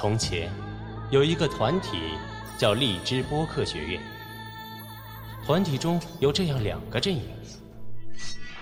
[0.00, 0.48] 从前，
[1.10, 1.98] 有一个团体
[2.56, 4.00] 叫荔枝播客学院。
[5.44, 7.24] 团体中有这样两个阵营：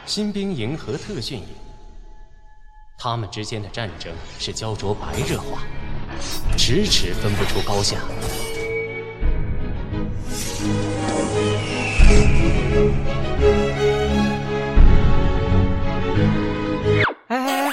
[0.07, 1.45] 新兵营和特训营。
[2.96, 5.61] 他们之间的战争是焦灼白热化，
[6.56, 7.98] 迟迟分不出高下。
[17.28, 17.73] 哎哎哎！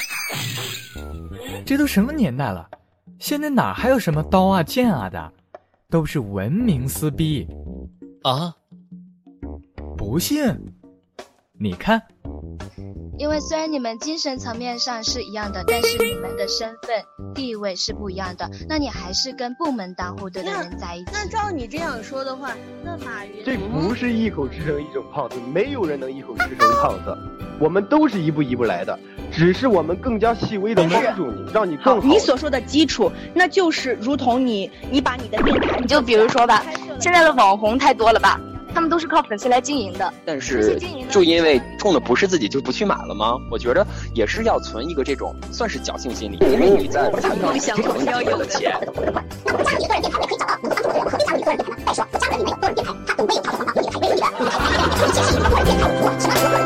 [1.65, 2.69] 这都什么年代了？
[3.19, 5.33] 现在哪还有什么刀啊剑啊的？
[5.89, 7.47] 都是文明撕逼
[8.23, 8.55] 啊！
[9.95, 10.41] 不信？
[11.59, 12.01] 你看。
[13.19, 18.49] 因为虽然你们精神层面上是一样的，但是你们的身份地位是不一样的。
[18.67, 21.11] 那你还是跟部门当户对的人在一起。
[21.13, 27.15] 那照你这样说的话，那马云这不是一口吃成一种胖子，没有人能一口吃成胖子。
[27.59, 28.99] 我们都是一步一步来的，
[29.33, 32.07] 只是我们更加细微的帮助你，让你更好。
[32.07, 36.63] 你所说的基础，那就是如同你，你把你的电台，你就比如说吧，
[36.99, 38.39] 现在的网红太多了吧。
[38.75, 43.37] 他们都是靠粉丝来经营的，但是就因为中的不是自己就不去买了吗？
[43.51, 48.73] 我觉得也是要存一个这种算是侥幸心理，因为你在参与这个能要的钱。
[49.45, 56.65] 那么加入个人电台可以找到不同的客户，加入一个人电台，再说加入你个人电台，他总会有他的方法，也还没有一个，你还没有一个，你坚持你个人电台，我只能说个人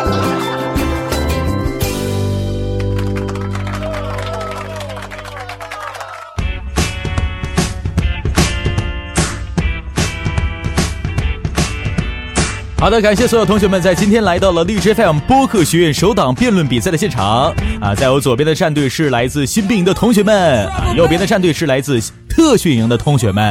[12.88, 17.94] 好的，感谢所有同学们在今天来到了荔枝 FM 播客学院首档辩论比赛的现场啊！
[17.94, 22.00] 在我左边的战队是来自新兵营的同学们，啊右边的战队是来自
[22.30, 23.44] 特训营的同学们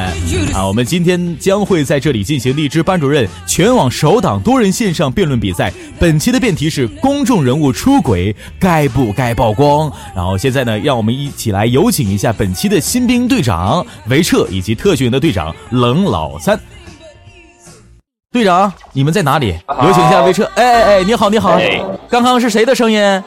[0.55, 0.67] 啊！
[0.67, 5.71] 我们今天将会在这里进行荔枝班主任全网首档多人线上辩论比赛。
[5.99, 9.93] 本期的辩题是公众人物出轨该不该曝光？
[10.15, 16.59] 然后现在呢，让我们一起来有请一下本期的新兵队长维彻以及特训营的队长冷老三。
[18.33, 19.57] 队长，你们在哪里？
[19.69, 20.45] 有请一下威彻。
[20.57, 21.59] 哎哎哎，你好你好。
[22.09, 23.25] 刚刚是谁的声音？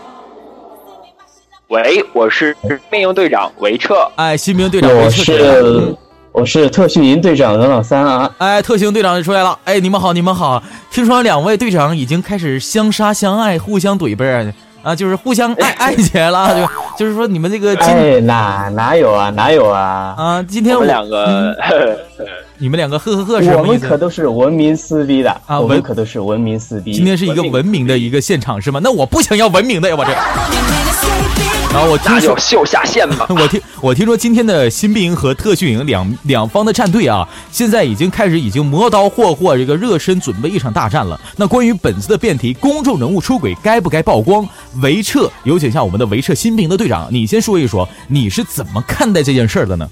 [1.69, 4.07] 喂，我是新兵营队长维彻。
[4.17, 5.33] 哎，新兵队长维彻。
[5.33, 5.95] 我是
[6.31, 8.29] 我是特训营队长冷老三啊。
[8.37, 9.57] 哎，特训队长也出来了。
[9.63, 10.61] 哎，你们好你们好。
[10.91, 16.55] 听说两位队长已经开始相杀相爱，互相怼呗啊，就是互相爱爱起来了。
[16.55, 16.67] 就
[16.99, 20.43] 就是说你们这个哎哪哪有啊哪有啊啊！
[20.43, 21.55] 今天我们两个。
[22.61, 26.91] 你们两个呵呵呵是我们可都是文明撕逼的啊，我们可都是文明撕逼。
[26.91, 28.81] 今天是一个文明的一个现场是吗？
[28.83, 31.48] 那我不想要文明的呀，我这。
[31.71, 33.27] 然后我听说秀下线吧。
[33.29, 41.19] 我听我听说今天的新兵营和特训营两两方的战队啊，现在已经开始已经磨刀霍霍这个热身，准备一场大战了。
[41.37, 44.47] 那关于本次的辩题，公众人物出轨该不该曝光？
[44.81, 49.87] 维彻，有请下我们的维彻新兵营的队长，你先说一说，你是怎么看待这件事的呢？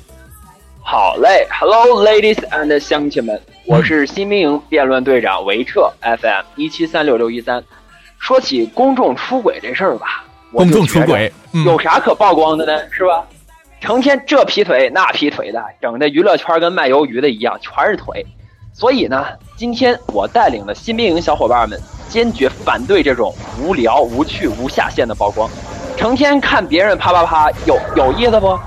[0.82, 7.64] 好嘞，Hello ladies and 乡亲们，我是新兵营辩论队长维彻 FM 一七三六六一三。
[8.18, 10.26] 说起公众出轨这事儿吧，
[10.58, 11.32] 公众出轨
[11.66, 12.82] 有啥可曝光的呢？
[12.92, 13.24] 是吧？
[13.80, 18.26] 成天这劈腿那劈腿的，整的娱乐圈跟卖鱿鱼的一样，全是腿。
[18.74, 19.26] 所以呢，
[19.56, 21.80] 今天我带领的新兵营小伙伴们，
[22.10, 25.48] 坚决反对这种无聊、无趣、无下限的曝光。
[25.96, 28.58] 成天看别人啪啪啪，有有意思不？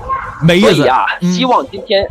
[0.41, 1.05] 没意思啊！
[1.21, 2.07] 希望今天，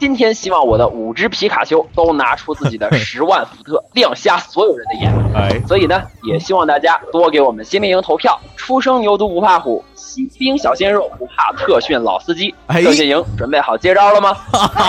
[0.00, 5.12] 今天希望我的五只皮卡丘都拿出自己的 十万伏特，亮瞎所有人的眼。
[5.34, 8.40] 哎，所以呢，也希望大家多给我们新兵营投票。
[8.56, 12.54] 初生牛犊不怕虎，新兵小鲜肉不怕特训老司机。
[12.68, 14.34] 特训营准备好接招了吗？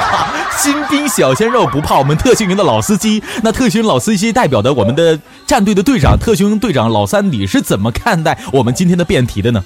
[0.57, 3.21] 新兵小鲜肉不怕我们特训营的老司机。
[3.43, 9.61] 那特训老司机代表的我们的战队的队长特训队长老三，你是怎么看待我们今天的辩题的呢？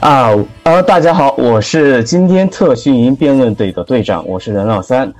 [0.00, 0.30] 啊，
[0.62, 5.12] 呃，大家好，我是今天特训营辩论队的队长，我是任老三。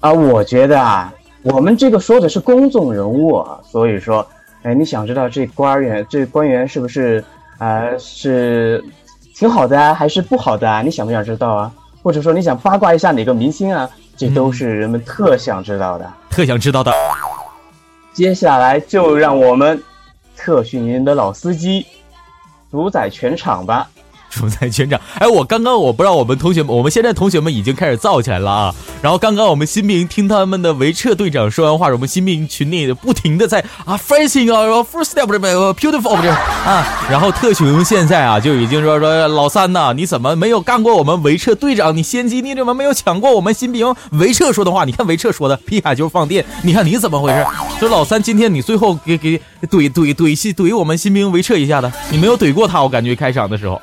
[0.00, 4.26] 啊，我觉得啊，我们这个说的是公众人物啊，所以说，
[4.62, 7.22] 哎，你想知道这官员这官员是不是
[7.58, 8.82] 啊是
[9.34, 10.80] 挺好的啊，还是不好的啊？
[10.80, 11.70] 你想不想知道啊？
[12.02, 13.86] 或者说你想八卦一下哪个明星啊？
[14.16, 16.90] 这都是人们特想知道的，特想知道的。
[18.14, 19.78] 接下来就让我们
[20.34, 21.84] 特训营的老司机
[22.70, 23.86] 主宰全场吧。
[24.36, 28.74] 主宰全场， 哎，我刚刚我不知道我们同学们，我们现在同学们已经开始造起来了啊。
[29.00, 36.86] 然后刚刚我们新兵听他们的维彻队长说完话，我们新兵群内不停的在啊，facing 啊，first step 这边 beautiful 这啊。
[37.10, 41.96] 然后特熊现在啊就已经说说老三呐，你怎么没有干过我们维彻队长？
[41.96, 44.84] 你先机，你怎么没有抢过我们新兵维彻说的话？
[44.84, 47.46] 你看维彻说的皮卡丘放电，你看你怎么回事？
[47.78, 49.38] 说老三今天你最后给给
[49.70, 53.80] 怼怼怼怼怼我们新兵维彻一下的，你没有怼过他，我感觉开场的时候。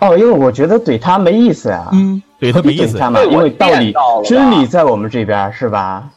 [0.00, 1.88] 哦，因为我觉得怼他没意思啊。
[1.92, 3.94] 嗯，怼他没意思他嘛，因为道理
[4.24, 6.10] 真理在我们这边是吧？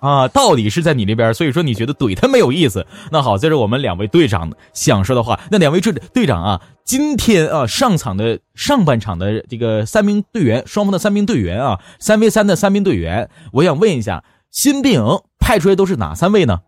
[0.00, 2.84] 啊，道理是在你那边，所以说你觉得怼他没有意思。
[3.12, 5.38] 那好，这是我们两位队长想说的话。
[5.50, 16.62] 那两位队队长啊，今天啊上场的上半场的这个三名队员，双方的三名队员啊，三 v 三的三名队员，我想问一下，新兵营派出来都是哪三位呢？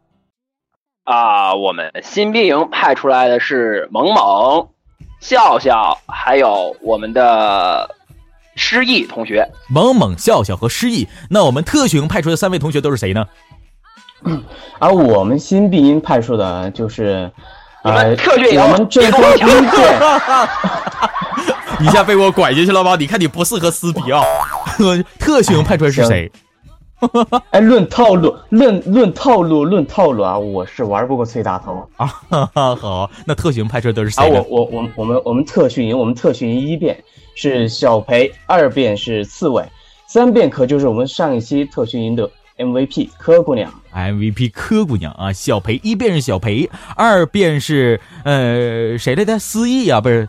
[1.03, 4.69] 啊，我们新兵营派出来的是萌萌、
[5.25, 7.89] 笑笑，还有我们的
[8.57, 9.49] 失忆同学。
[9.69, 11.09] 萌萌、笑笑和失忆。
[11.31, 13.25] 那我们特训营派出的三位同学都是谁呢？
[14.79, 17.33] 而我们新兵营派出的就是，
[17.83, 19.59] 你呃们特训营我们正宗一线，
[21.81, 22.95] 一下被我拐进去了吧？
[22.97, 24.23] 你看你不适合撕逼啊！
[25.19, 26.31] 特训营派出的是谁？
[27.51, 34.25] 哎，论套路，论论套路，论套路啊，我是玩不过崔大头啊，哈哈，好，那特训营派出来都是啊。
[34.25, 34.45] 谁啊？
[34.49, 37.03] 我我我我们我们特训营，我们特训营一辩
[37.35, 39.65] 是小裴，二辩是刺猬，
[40.07, 43.73] 三辩可就是我们上一期特训营的 MVP 柯姑娘。
[43.95, 49.39] MVP 柯姑娘啊，小裴一便是小裴，二便是呃谁来的？
[49.39, 50.27] 思意啊，不是，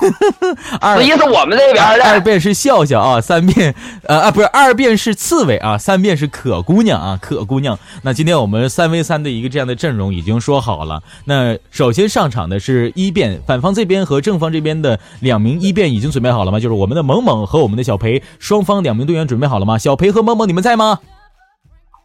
[0.80, 7.78] 二思义是我们这边的二便是笑笑啊，三便呃啊不是二便是刺猬啊，三便是可姑娘啊，可姑娘。
[8.02, 11.02] 那今天我们三 v 三的一个这样的阵容已经说好了。
[11.24, 16.60] 那首先上场的是一辩，反方这边和正方这边的两名一辩已经准备好了吗？
[16.60, 19.78] 就是我们的萌萌和我们的小裴，双方两名队员准备好了吗？
[19.78, 21.00] 小裴和萌萌，你们在吗？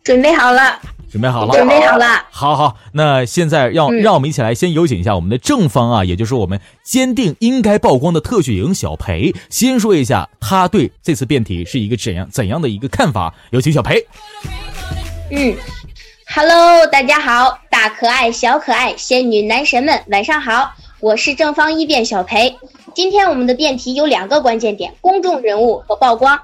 [0.03, 0.79] 准备好了，
[1.11, 2.25] 准备好了，准备好了。
[2.31, 13.33] 好好，那现在让、嗯让我们一起来先有请一下我们的正方啊，也就是我们坚定应该曝光的特训营小裴，先说一下他对这次辩题是一个怎样怎样的一个看法。
[13.51, 14.03] 有请小裴。
[15.29, 15.55] 嗯
[16.33, 22.57] ，Hello，大家好，大可爱、小可爱、仙女、男神们，晚上好，我是正方一辩小裴。
[22.95, 26.39] 今天我们的辩题有两个关键点：公众人物和曝光。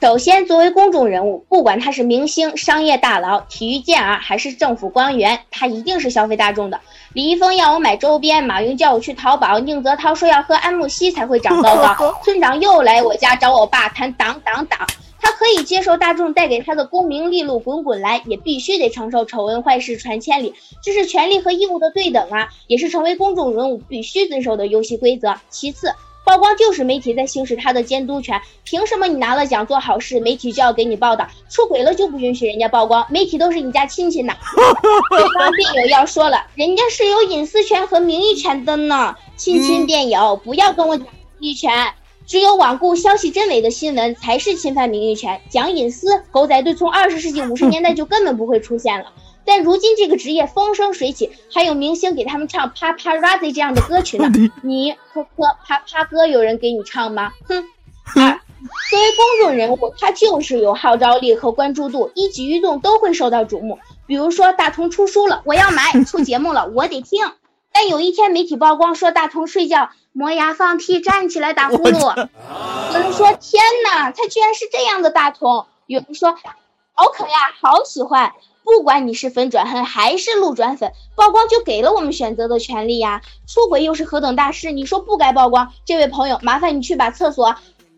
[0.00, 6.80] 首先，作为公众人物，不管他是明星、商业大佬、体育健儿还是政府官员，他一定是消费大众的。
[7.14, 14.86] 李易峰要我买周边，马云叫我去淘宝，宁泽涛说要喝安慕希才会长高高， 村长又来我家找我爸谈党党党。
[15.20, 25.34] 他可以接受大众带给他的功名利禄滚滚来，也必须得承受丑闻坏事传千里，这是权利和义务的对等啊，也是成为公众人物必须遵守的游戏规则。
[25.50, 25.92] 其次，
[26.28, 31.26] 曝光就是媒体在行使他的监督权，凭什么你拿了奖做好事，媒体就要给你报道？
[31.48, 34.34] 出轨了就不允许人家曝光，媒体都是你家亲戚呢。
[35.08, 41.06] 对方辩友要说了，人家是有隐私权和名誉权的呢，亲亲辩友，不要跟我讲
[41.38, 41.94] 名誉权。
[42.26, 49.06] 只有罔顾消息真伪的新闻才是侵犯名誉权，讲隐私，狗仔队从二十世纪五十年代就根本不会出现了。
[49.48, 54.30] 但如今这个职业风生水起，还有明星给他们唱《啪啪 Razi》这样的歌曲呢。
[54.62, 57.32] 你科科啪啪歌有人给你唱吗？
[57.48, 57.64] 哼！
[58.14, 58.40] 二，
[58.90, 63.78] 作为公众人物，他就是有号召力和关注度，一举一动都会受到瞩目。
[64.06, 67.32] 比如说大同出书了，我要买； 出节目了，我得听。
[67.72, 72.28] 但有一天媒体曝光说大同睡觉磨牙放屁站起来打呼噜，
[72.92, 75.64] 有人说天哪，他居然是这样的大同。
[75.86, 76.34] 有人说
[76.92, 77.32] 好可呀，
[77.62, 78.32] 好喜欢。
[78.68, 83.22] 不管你是粉转黑还是路转粉，曝光就给了我们选择的权利呀。
[83.46, 84.72] 出轨又是何等大事？
[84.72, 85.72] 你说不该曝光？
[85.86, 87.56] 这位朋友，麻烦你去把厕所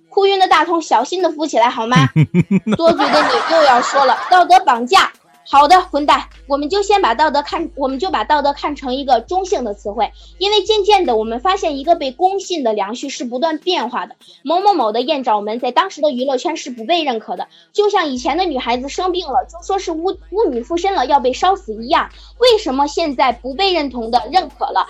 [0.08, 1.96] 哭晕的大葱小心的扶起来好吗？
[2.78, 5.12] 多嘴的你又要说了道德绑架。
[5.52, 14.14] 好的，混蛋，我们就先把道德看，我们就把道德看成一个中性的词汇，因为渐渐的，我们发现一个被公信的良序是不断变化的。
[14.44, 22.10] 某某某的艳照门在当时的娱乐圈是不被认可的，就像以前的女孩子生病了就说是巫巫女附身了要被烧死一样。
[22.38, 24.86] 为什么现在不被认同的认可了？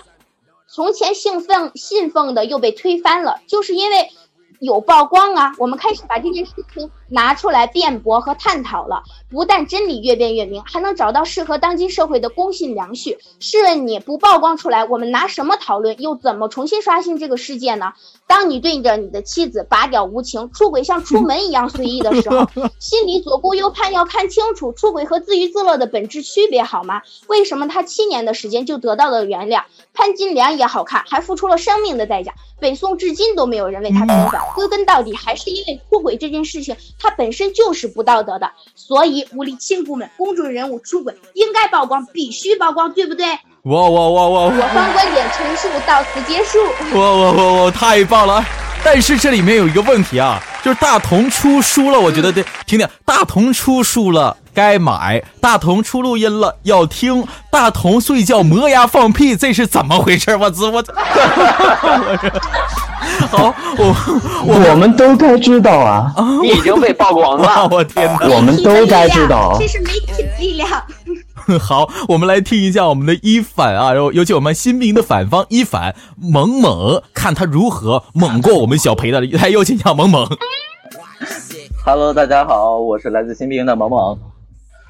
[0.67, 4.11] 从前信奉信奉的又被推翻了，就是因为。
[4.59, 9.03] 有曝光啊，我们开始把这件事情拿出来辩驳和探讨了。
[9.29, 13.17] 不但真理越辩越明，还能找到适合当今社会的公信良序。
[13.39, 16.01] 试问你不曝光出来，我们拿什么讨论？
[16.01, 17.93] 又怎么重新刷新这个世界呢？
[18.27, 22.45] 当你对着你的妻子拔屌无情、出轨像出门一样随意的时候，
[22.79, 27.01] 心里左顾右盼，要看清楚出轨和自娱自乐的本质区别好吗？
[27.27, 29.63] 为什么他七年的时间就得到了原谅？
[29.93, 32.33] 潘金莲也好看，还付出了生命的代价。
[32.59, 38.51] 北宋至今都没有人为他平反，归根到底还是因为出轨这件事情，它本身就是不道德的。
[38.75, 43.25] 所以，武力亲姑们，公众人物出轨应该曝光，必须曝光，对不对？
[43.63, 44.45] 我我我我！
[44.45, 46.57] 我方观点陈述到此结束。
[46.93, 47.71] 我我我我！
[47.71, 48.43] 太棒了！
[48.83, 52.87] 但是这里面有一个问题啊，就是大同出书了，我觉得得听听。
[53.05, 60.35] 大同出书了该买，大同出录音了要听，大同睡觉磨牙放屁，这是怎么回事？
[60.35, 60.93] 我这我 这。
[63.29, 66.13] 好，我我们都该知道啊。
[66.41, 68.27] 你已经被曝光了， 我天哪！
[68.27, 69.55] 我们都该知道。
[69.59, 70.67] 这是媒体的力量。
[71.59, 79.21] 好，我们来听一下我们的一反啊，然后有请我们新兵的反方一反猛猛，看他如何猛过我们小裴的。
[79.21, 80.27] 来，有请一下猛猛。
[81.85, 84.17] Hello，大家好，我是来自新兵的萌萌，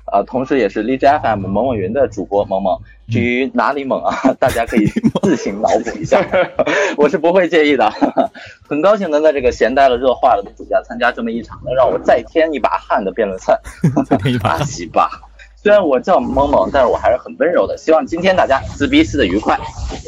[0.06, 2.78] 啊，同时也是荔枝 FM 萌萌云的主播萌萌。
[3.10, 4.86] 至于哪里猛啊， 大家可以
[5.22, 6.26] 自行脑补一下，
[6.96, 7.92] 我是不会介意的。
[8.68, 13.60] 很高兴能在这个闲呆了、热化了的暑假参加这么一场能让我再添一把汗的辩论赛。
[14.06, 15.10] 再添一把西吧。
[15.64, 17.78] 虽然我叫萌萌，但是我还是很温柔的。
[17.78, 19.60] 希望今天大家撕逼撕的愉快。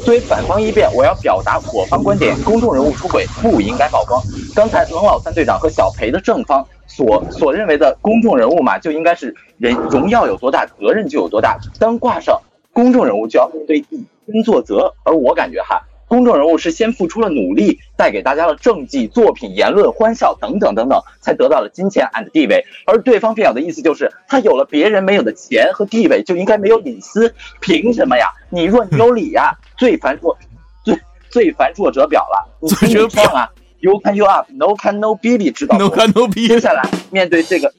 [0.04, 4.20] 作为反方一辩，我要表达我方观点：公众人物出轨不应该曝光。
[4.52, 11.56] 刚才冷老三队长和小裴的正方所所认为的公众人物嘛，就应该是人荣耀有多大，责任就有多大。
[11.78, 12.36] 当挂上
[12.72, 14.92] 公众人物，就要面对以身作则。
[15.04, 15.80] 而我感觉哈。
[16.14, 22.64] 公众人物是先付出了努力，带给大家了政绩、作品、言论、欢笑等等等等，才得到了金钱 and 地位。
[22.86, 28.28] 而对方辩友的意思就是，他有了别人没有的钱和地位，就应该没有隐私，凭什么呀？
[28.48, 29.58] 你若你有理呀？
[29.76, 30.38] 最烦弱，
[30.84, 30.96] 最
[31.30, 36.46] 最烦弱者表了， 你听你唱啊，You can you up，No can no baby，知道 No can no baby。
[36.46, 37.74] 接下来面对这个。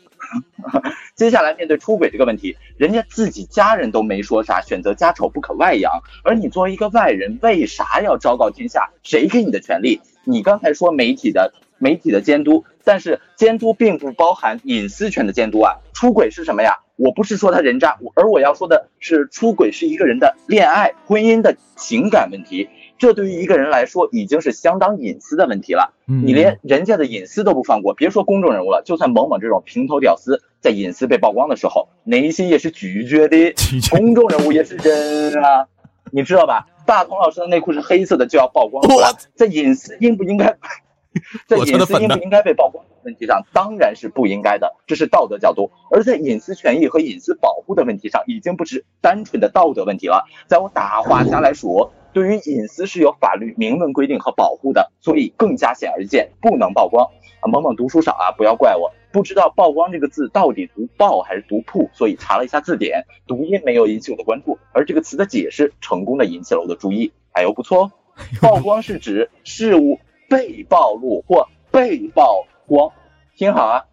[1.16, 8.90] 接下来面对出轨这个问题，人家自己家人都没说啥，选择家丑不可外扬，而你作为一个外人，为啥要昭告天下？
[9.04, 10.02] 谁给你的权利？
[10.24, 15.76] 你刚才说媒体的媒体的监督，但是监督并不包含隐私权的监督啊。
[15.94, 16.80] 出轨是什么呀？
[16.98, 22.70] 我不是说他人渣，我而我要说的是出轨是一个人的恋爱、婚姻的情感问题。
[22.98, 25.94] 这对于一个人来说已经是相当隐私的问题了。
[26.06, 33.54] 你连人家的隐私都不放过，别说公众人物了，就算某某这种平头屌丝，在隐私被曝光的时候，内心也是拒绝的。
[33.92, 35.68] 公众人物也是人啊，
[36.12, 36.68] 你知道吧？
[36.86, 40.56] 大同老师的内裤是黑色的就要曝光出来，在隐私应不应该，
[41.48, 50.26] 在隐私应不应该被曝光的问题上，当然是不应该的，这是道德角度；而在隐私权益和隐私保护的问题上，已经不是单纯的道德问题了。
[50.48, 51.92] 在我打花下来说。
[52.16, 57.12] 对于隐私是有法律明文规定和保护的，所以更加显而易见，不能曝光。
[57.42, 67.92] 啊，萌萌读书少啊，不要怪我，不知道曝光这个字到底读曝还是读曝，所以查了一下字典，读音没有引起我的关注，而这个词的解释成功的引起了我的注意，哎呦不错哦。
[68.40, 72.94] 曝光是指事物被暴露或被曝光，
[73.36, 73.86] 听好啊，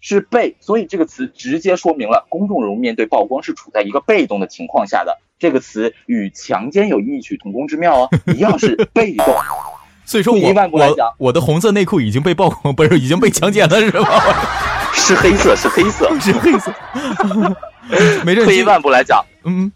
[0.00, 5.18] 是被，所以这个词直接说明了公众人物面对曝光是处在一个被动的情况下的。
[5.38, 9.26] 这个词与强奸有异曲同工之妙哦，一样是被动。
[10.04, 14.08] 所以说，我我我的红色内裤已经被曝光，不是已经被强奸了，是吗？
[14.94, 16.72] 是黑色，是黑色， 是黑色。
[18.24, 19.70] 没退一万步来讲，嗯，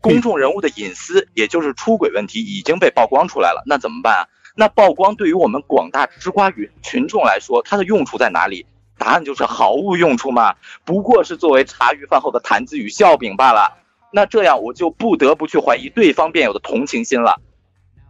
[0.00, 4.26] 公众人物的隐私，也就是出轨问题已经被曝光出来了，那怎么办啊？
[4.56, 8.64] 那曝光对于我们广大吃瓜群群众来说，它的用处在哪里？
[8.96, 10.54] 答案就是毫无用处嘛，
[10.84, 13.83] 不过是作为茶余饭后的谈资与笑柄罢了。
[14.14, 17.40] 那这样我就不得不去怀疑对方辩友的同情心了。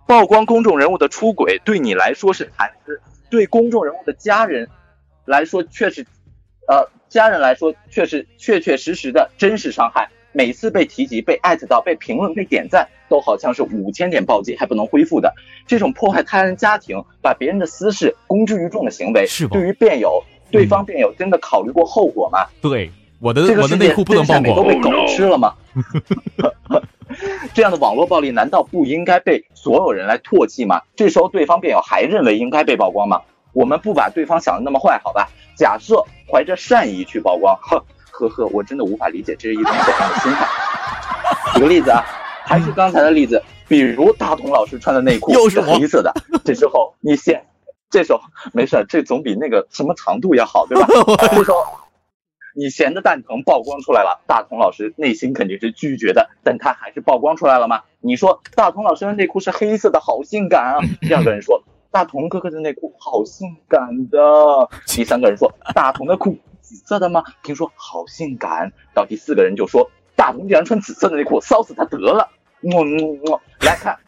[0.07, 4.69] 曝光公众人物的出轨对你来说是谈资，对公众人物的家人
[5.25, 6.07] 来说却是，
[6.69, 10.11] 呃，家人来说却是确确实实的真实伤害。
[10.33, 15.33] 每次被提及、被艾特到、被评论、被点赞，都好像是五千点暴击还不能恢复的。
[15.67, 22.47] 这种破坏他人家庭、把别人的私事公之于众的行为，对于辩友、对方辩友真的考虑过后果吗？
[22.61, 22.93] 对。
[23.25, 25.54] 我的我的内裤不能曝光，都被狗吃了吗？
[27.54, 30.83] 这样的网络暴力难道不应该被所有人来唾弃吗？
[30.95, 33.23] 这时候对方辩友还认为应该被曝光吗？
[33.54, 35.31] 我们不把对方想的那么坏，好吧？
[35.57, 40.47] 假设怀着善意去曝光，呵呵呵，我真的无法理解这是一种怎样的心态。
[41.54, 42.04] 举个例子啊，
[42.45, 46.12] 还是刚才的例子，比如大同老师穿的内裤是黑色的，
[46.45, 47.43] 这时候你先，
[47.88, 48.21] 这时候
[48.52, 50.87] 没事，这总比那个什么长度要好，对吧？
[51.33, 51.64] 这时候。
[52.57, 57.83] 你闲的蛋疼曝光出来了，大同老师内心肯定是拒绝的，但他还是曝光出来了吗？
[58.01, 60.79] 你说大同老师的内裤是黑色的，好性感啊！
[61.01, 64.19] 第二个人说大同哥哥的内裤好性感的，
[64.87, 67.25] 第三个人说大同的裤紫色的吗？
[67.43, 68.73] 听说好性感。
[68.95, 72.31] 到第四个人就说大同竟然穿紫色的内裤，骚死他得了。
[72.61, 73.99] 么么么，来看，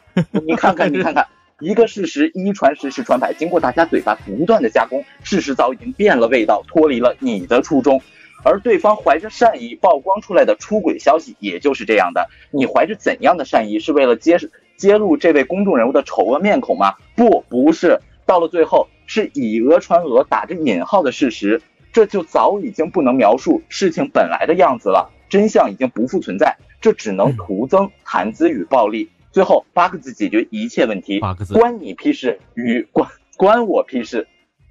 [0.45, 1.27] 你看看，你看看，
[1.59, 8.01] 一个事实一传十，十传百，经过大家嘴巴不断的加工，事实早已经变了味道，脱离了你的初衷。
[8.47, 12.29] 而对方怀着善意曝光出来的出轨消息，也就是这样的。
[12.49, 13.79] 你怀着怎样的善意？
[13.79, 14.37] 是为了揭
[14.77, 16.95] 揭露这位公众人物的丑恶面孔吗？
[17.15, 17.99] 不，不是。
[18.25, 21.61] 到了最后，是以讹传讹，打着引号的事实，
[21.91, 25.11] 这就早已经不能描述事情本来的样子了。
[25.29, 29.09] 真相已经不复存在，这只能徒增谈资与暴力。
[29.31, 34.25] 最后八个字解决一切问题：八个字，关你屁事与关关我屁事。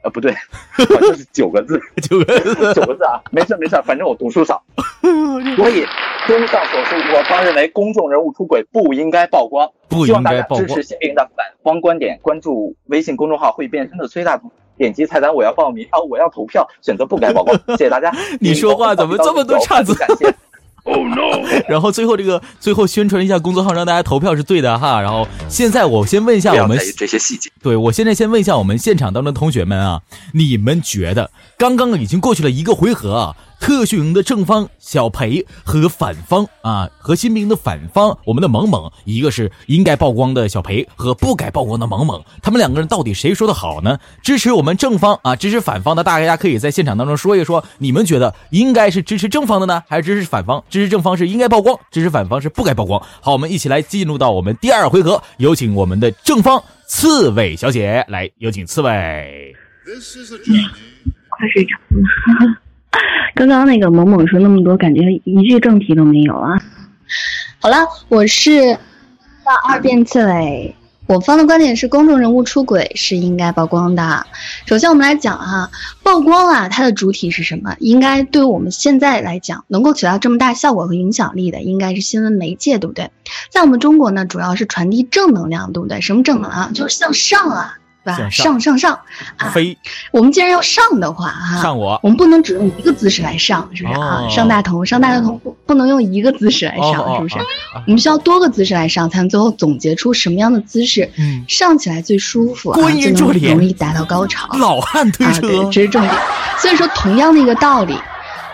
[0.06, 4.62] 呃，不对，好像是九个字， 九个字， 九个字啊，没事没事，反正我读书少。
[5.56, 5.84] 所以，
[6.28, 10.66] 综上所述，我方认为公众人物出轨不应该曝光，不应该曝光。
[10.68, 14.48] 支持新兵的反方观点，关注微信公众号“会变身的崔大同”，
[14.78, 17.56] 点击菜单“我要报名”啊，我要投票，选择不该曝光。
[17.76, 18.12] 谢谢大家。
[18.40, 19.92] 你说话怎么这么多岔子？
[19.98, 20.32] 感谢。
[20.86, 21.42] Oh no！
[21.68, 25.00] 然后最后这个最后宣传一下公众号，让大家投票是对的哈。
[25.00, 30.00] 然后现在我先问一下我们这些细节，对我现在先问一下我们现场当中的同学们啊，
[30.32, 33.36] 你们觉得刚刚已经过去了一个回合啊？
[33.58, 43.98] 特训营的正方小裴和反方啊，和新兵的反方，我们的萌萌，一个是应该曝光的小裴和不该曝光的萌萌，他们两个人到底谁说的好呢？
[44.22, 50.62] 支持我们正方啊，支持反方的大家可以在现场当中说一说，你们觉得应该是支持正方的呢，还是支持反方？
[50.68, 53.04] 支持正方是应该曝光，支持反方是不该曝光。
[53.20, 59.54] 好，我们一起来进入到我们第二回合，有请我们的正方刺猬小姐来，有请刺猬。
[59.84, 61.70] 快睡着
[62.44, 62.65] 了。
[63.34, 66.60] 刚刚那个萌萌说那么多，感觉一句正题都没有啊！
[67.60, 68.74] 好了，我是
[69.44, 70.74] 大二变刺猬，
[71.06, 74.26] 我方的观点是公众人物出轨是应该曝光的。
[74.66, 75.70] 首先我们来讲哈，
[76.02, 77.76] 曝光啊，它的主体是什么？
[77.78, 83.10] 应该对我们现在来讲，能够起到这么大效果和影响力的，应该是新闻媒介，对不对？
[83.50, 86.00] 在我们中国呢，主要是传递正能量，对不对？
[86.00, 86.72] 什么正能量？
[86.72, 87.78] 就是向上啊。
[88.06, 88.30] 吧？
[88.30, 88.98] 上上上
[89.36, 89.48] 啊！
[89.50, 89.76] 飞！
[90.10, 94.26] 我们既然要上的话，哈，上我，我们不能只用一个姿势来上，是不是啊？
[94.30, 97.34] 上大同，上大同不不能用一个姿势来上，是不是？
[97.86, 101.10] 我们需要多个姿势来上，才能最后总结出什么样的姿势，
[101.48, 104.48] 上起来最舒服，啊，最能容易达到高潮。
[104.56, 106.14] 老汉推车，对，这是重点。
[106.58, 107.98] 所以说，同样的一个道理，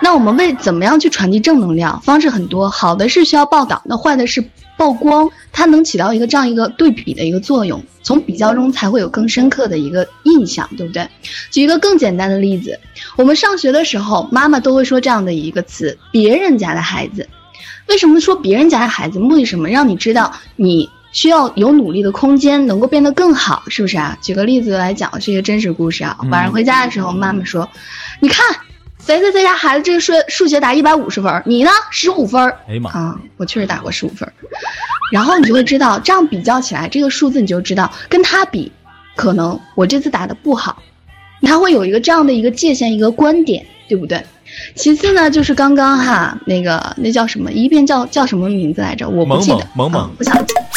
[0.02, 1.98] 那我们为怎么样去传递正能量？
[2.02, 4.44] 方式很多，好的是需要报道，那坏的是。
[4.78, 11.06] 曝光，它能起到一个这样一个对比的一个作用，从比较中才会有更深刻的一个印象，对不对？
[11.52, 12.76] 举一个更简单的例子，
[13.16, 17.28] 我们上学的时候，妈妈都会说这样的一个词：别人家的孩子。
[17.86, 19.20] 为什么说别人家的孩子？
[19.20, 19.68] 目的什么？
[19.68, 24.18] 让你知道你需要有努力的空间，能够变得更好，是不是啊？
[24.20, 26.16] 举个例子来讲，是一个真实故事啊。
[26.30, 27.68] 晚上回家的时候，妈妈说
[28.18, 28.44] ：“你看。”
[29.04, 32.40] 谁谁谁家孩子这个数数学打一百五十分，你呢十五分？
[32.68, 32.90] 哎呀妈！
[32.90, 34.30] 啊，我确实打过十五分。
[35.10, 38.70] 然后你就会知道，这样比较起来，这个数字你就知道跟他比，
[39.16, 40.80] 可能我这次打的不好。
[41.42, 44.24] 他会有一个这样的一个界限，一个观点，对不对？
[44.76, 47.50] 其次呢，就是刚刚哈那个那叫什么？
[47.50, 49.08] 一遍叫叫什么名字来着？
[49.08, 49.66] 我不记得。
[49.74, 50.32] 萌萌，不想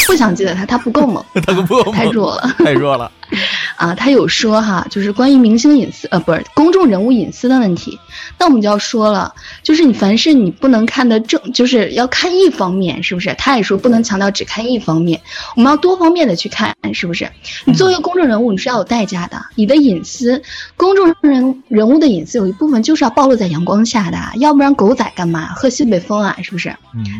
[0.05, 3.11] 不想记得他，他不够猛， 他不够太弱了，太弱了。
[3.75, 7.99] 啊，他有说哈，就是关于明星隐私，呃，不是公众人物隐私的问题。
[8.37, 13.33] 那我们就要说了，就是你凡事你不能看的正，就是要看一方面，是不是？
[13.37, 15.19] 他也说不能强调只看一方面，
[15.55, 17.27] 我们要多方面的去看，是不是？
[17.65, 19.41] 你作为一个公众人物，你是要有代价的。
[19.55, 20.41] 你的隐私，
[20.77, 26.37] 公众人人物的隐私有一部分就是要暴露在阳光下的，要不然狗仔干嘛喝西北风啊？
[26.43, 26.73] 是不是？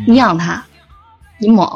[0.06, 0.64] 你养它，
[1.38, 1.68] 你猛。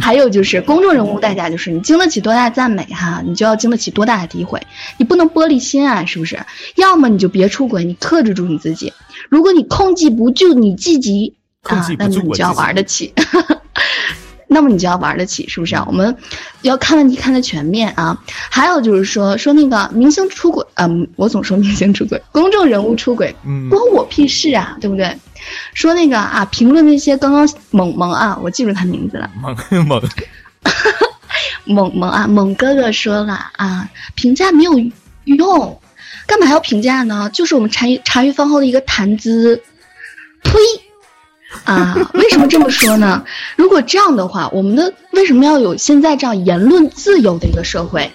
[0.00, 4.60] 还有就是公众人物代价就是你经得起多大赞美哈，你就要经得起多大的诋毁，
[4.98, 6.38] 你不能玻璃心啊，是不是？
[6.76, 8.92] 要么你就别出轨，你克制住你自己。
[9.28, 13.14] 如果你控制不住你自己啊，那你就要玩得起，
[14.54, 15.84] 那么你就要玩得起，是不是啊？
[15.86, 16.16] 我们
[16.62, 18.16] 要看问题看得全面啊。
[18.48, 23.34] 还有就是说说那个明星出轨，嗯，我总说明星出轨，公众人物出轨，
[23.68, 25.14] 关我屁事啊，对不对？
[25.74, 29.54] 说那个啊，评论那些刚刚猛萌啊，我记住他名字了，猛
[29.86, 30.02] 猛，
[31.66, 34.72] 猛猛啊，猛哥哥说了啊，评价没有
[35.24, 35.80] 用，
[36.26, 37.28] 干嘛要评价呢？
[37.32, 39.60] 就是我们茶余茶余饭后的一个谈资，
[40.42, 40.52] 呸！
[41.64, 43.24] 啊，为什么这么说呢？
[43.56, 48.10] 如果这样的话，我们的为什么要有现在这样言论自由的一个社会？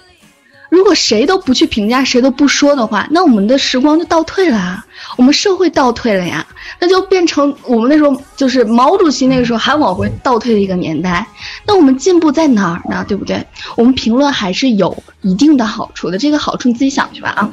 [0.70, 4.86] 如果谁都不去评价，谁都不说的话，那我们的时光就倒退了啊，
[5.18, 6.46] 我们社会倒退了呀，
[6.80, 11.26] 那就变成我们那时候就是毛主席那个时候还往回倒退的一个年代。
[11.66, 13.04] 那我们进步在哪儿呢？
[13.08, 13.44] 对不对？
[13.76, 17.50] 我们评论还是有一定的好处的，这个好处你自己想去吧啊。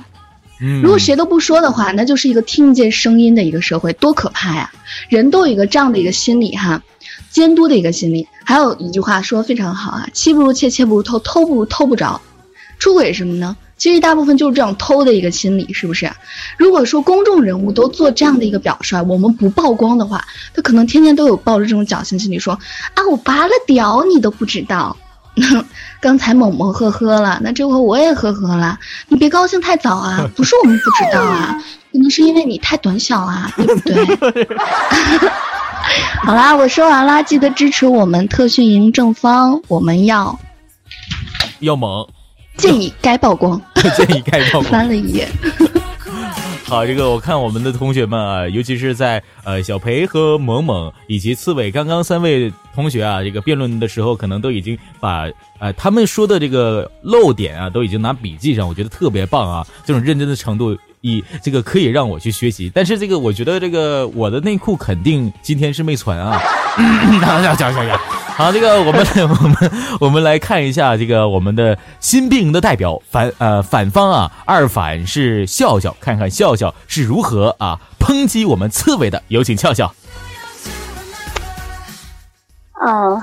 [0.58, 4.70] 如果谁都不说的话，那就是一个听不见声音的一个社会，多可怕呀！
[5.08, 6.82] 人都有一个这样的一个心理哈，
[7.30, 8.26] 监督的一个心理。
[8.44, 12.20] 还有一句话说的非常好啊，妻不如妾，妾不如偷，偷不如偷不着。
[12.78, 13.56] 出轨什么呢？
[13.76, 16.10] 其实大部分就是这种偷的一个心理，是不是？
[16.56, 22.54] 如果说公众人物都做这样的一个表率，我们不曝光的话，他可能天天都有抱着这种侥幸心理，说
[22.94, 24.96] 啊，我拔了屌你都不知道。
[26.00, 28.78] 刚才某某呵呵了，那这回我也呵呵了。
[29.08, 31.56] 你别高兴太早啊， 不是我们不知道啊，
[31.92, 34.48] 可能是因为你太短小啊，对不对？
[36.22, 40.38] 好啦，我说完啦，记得支持我们特训营正方，我们要
[41.60, 42.06] 要猛。
[42.56, 43.60] 建议该曝光。
[43.96, 44.64] 建议该曝光。
[44.64, 45.28] 翻了一页。
[46.64, 55.26] 好，这个我看我们的同学们啊，尤其是在呃小裴和萌萌以及刺猬刚刚三位同学啊，这个辩论的时候，可能都已经把
[55.58, 62.70] 呃他们说的这个漏点啊，都已经拿笔记上，我觉得特别棒啊，这种认真的程度，以这个可以让我去学习。
[62.72, 66.38] 但是这个我觉得这个我的内裤肯定今天是没穿啊。
[67.22, 67.98] 讲讲讲讲。
[68.36, 79.90] 好，这个我们我们我们来看一下这个我们的新兵营的代表反呃反方啊，二反是笑笑，看看笑笑是如何啊抨击我们刺猬的，有请笑笑。
[82.84, 83.22] 嗯，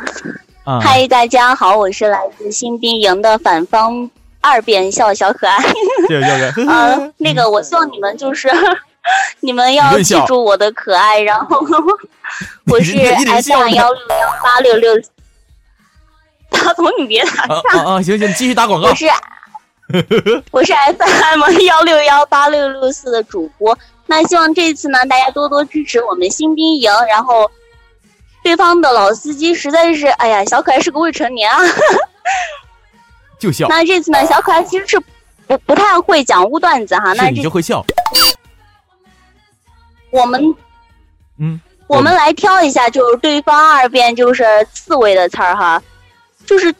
[0.64, 4.10] 啊嗨，大家好，我是来自新兵营的反方
[4.42, 5.62] 二辩笑小可爱。
[6.10, 8.50] 笑笑啊，那个，我希望你们就是
[9.42, 11.60] 你们要记住我的可爱，然后
[12.72, 14.96] 我是你这一脸 S 笑呢二幺六幺八六六。
[16.50, 17.80] 大总，你别打啊岔。
[17.80, 18.02] 啊啊！
[18.02, 18.90] 行行，继续打广告。
[18.90, 19.06] 我是
[20.52, 23.78] 我是 FM 幺六幺八六六四的主播。
[24.06, 26.92] 那希望这次呢，大家多多支持我们新兵营。
[27.08, 27.50] 然后，
[28.44, 31.60] 对方的老司机实在是，哎呀，小可爱是个未成年啊。
[33.40, 35.00] 就笑，那这次呢，小可爱其实是
[35.48, 37.14] 不不太会讲污段子哈。
[37.14, 37.86] 那你这就会笑。
[40.12, 40.56] 我们
[41.40, 45.82] 嗯，我们来挑一下，就是对方二辩就是刺猬的词儿哈，
[46.46, 46.74] 就是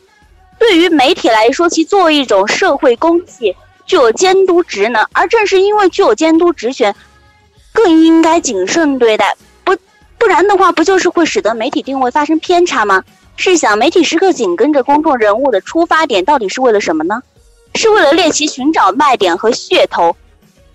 [0.60, 6.96] 对于媒体来说，其作为一种社会公器，具有监督职能，而正是因为具有监督职权，
[7.74, 9.36] 更应该谨慎对待，
[10.18, 13.04] 不不然的话，不就是会使得媒体定位发生偏差吗？
[13.36, 17.22] 试想，媒体时刻紧跟着公众人物的出发点到底是为了什么呢？
[17.76, 20.16] 是为了猎奇寻找卖点和噱头。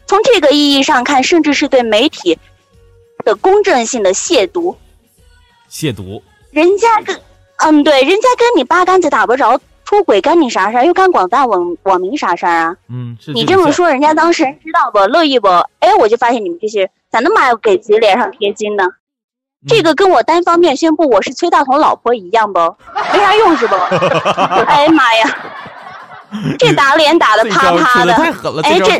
[0.07, 2.39] 从这个意义上看，甚至是对媒体
[3.25, 4.77] 的公正性的亵渎。
[5.71, 6.23] 亵渎。
[6.51, 7.19] 人家跟，
[7.57, 10.85] 嗯，对，人家跟你八竿子打不着，出轨干你啥事儿？
[10.85, 12.77] 又干广大网网民啥事儿啊？
[12.89, 14.99] 嗯，是你这么说，人家当事人知道不？
[15.11, 15.49] 乐意不？
[15.79, 18.85] 哎，我就发现你们这些咋那么爱给自己脸上贴金呢？
[19.67, 22.61] 这个跟我单方面宣布我是崔大同老婆一样不？
[23.13, 23.75] 没啥用是不？
[24.69, 25.39] 哎呀妈呀！
[26.59, 28.93] 这打脸打的啪啪的，的太狠了，哎，这。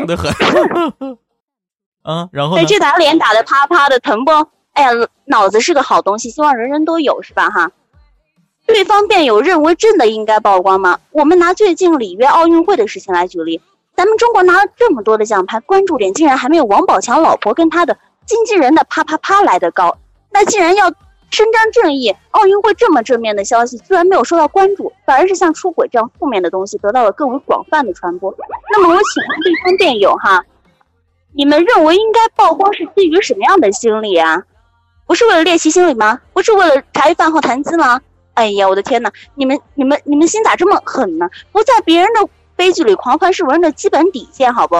[2.01, 4.31] 啊，然后哎，这打脸打的啪啪的，疼不？
[4.73, 4.89] 哎呀，
[5.25, 7.49] 脑子是个好东西，希望人人都有，是吧？
[7.49, 7.71] 哈。
[8.65, 10.99] 对方辩友认为真的应该曝光吗？
[11.11, 13.61] 我们拿最近里约奥运会的事情来举例，
[13.95, 19.97] 咱们中国拿了这么多的奖牌，关注点竟然还没有王宝强老婆跟他的经纪人的啪啪啪来的高。
[20.31, 20.91] 那既然要
[21.31, 28.33] 伸张正义，奥运会这么正面的消息居然没有受到关注，反而是像出轨这样负面的东西得到了更为广泛的传播。
[28.71, 30.43] 那么我请问对方辩友哈，
[31.33, 34.43] 你们认为应该曝光是基于什么样的心理啊？
[35.05, 36.19] 不是为了猎奇心理吗？
[36.33, 38.01] 不是为了茶余饭后谈资吗？
[38.35, 41.29] 哎呀，我的天呐，你们你们你们心咋这么狠呢？
[41.51, 44.75] 不在别人的悲剧里狂欢是人的基本底线，好不？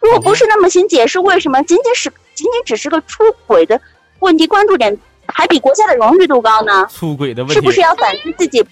[0.00, 3.80] 如果不是那么请解释，为什么仅仅是仅仅只是个出轨的
[4.20, 6.86] 问题，关注点还比国家的荣誉度高呢？
[6.90, 8.64] 出轨的问题是不是要反思自己？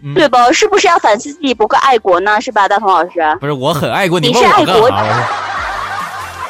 [0.00, 0.36] 嗯对不？
[0.52, 2.40] 是不是要反思自己不够爱国呢？
[2.40, 3.20] 是吧，大同老师？
[3.40, 4.78] 不是我很爱国，你问我干是爱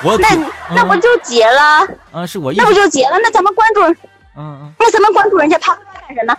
[0.02, 0.28] 国那
[0.74, 1.86] 那不就结了？
[2.12, 3.18] 啊，是我那不就结了？
[3.22, 3.80] 那咱们关注，
[4.36, 6.36] 嗯那咱们关注人家啪啪啪干什么？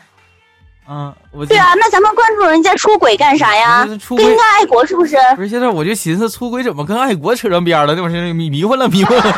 [0.88, 3.88] 嗯，我对啊，那咱们关注人家出轨干啥呀？
[4.00, 5.18] 出轨更应该爱国是不是？
[5.36, 7.96] 不是现在我就寻思出轨怎么跟爱国扯上边了？
[7.96, 9.36] 那我是迷迷糊了，迷糊了。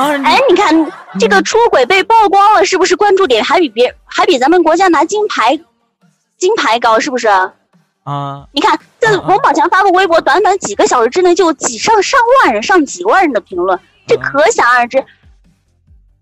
[0.00, 5.60] 啊，哎，你看这个出轨被曝光了，是不是关注点还比别还比咱们国家拿金牌
[6.38, 6.98] 金牌高？
[6.98, 7.28] 是不是？
[8.04, 15.04] 啊，你看，这王宝强发个微博，短短几个小时之内就有几上上万人、上几万人的评论，这可想而知。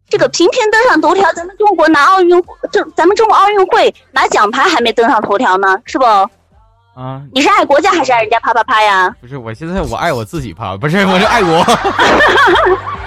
[0.09, 6.05] 这个频频登上头条，咱们中国拿奥运，这咱们中国奥运会拿奖牌还没登上头条呢，是不？
[6.05, 9.14] 啊，你是爱国家还是爱人家啪啪啪呀？
[9.21, 11.62] 不是，我现在我爱我自己啪，不是，我是爱国。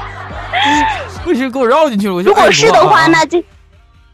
[1.23, 3.39] 不是，给我绕进去了，我就如果是的话，那就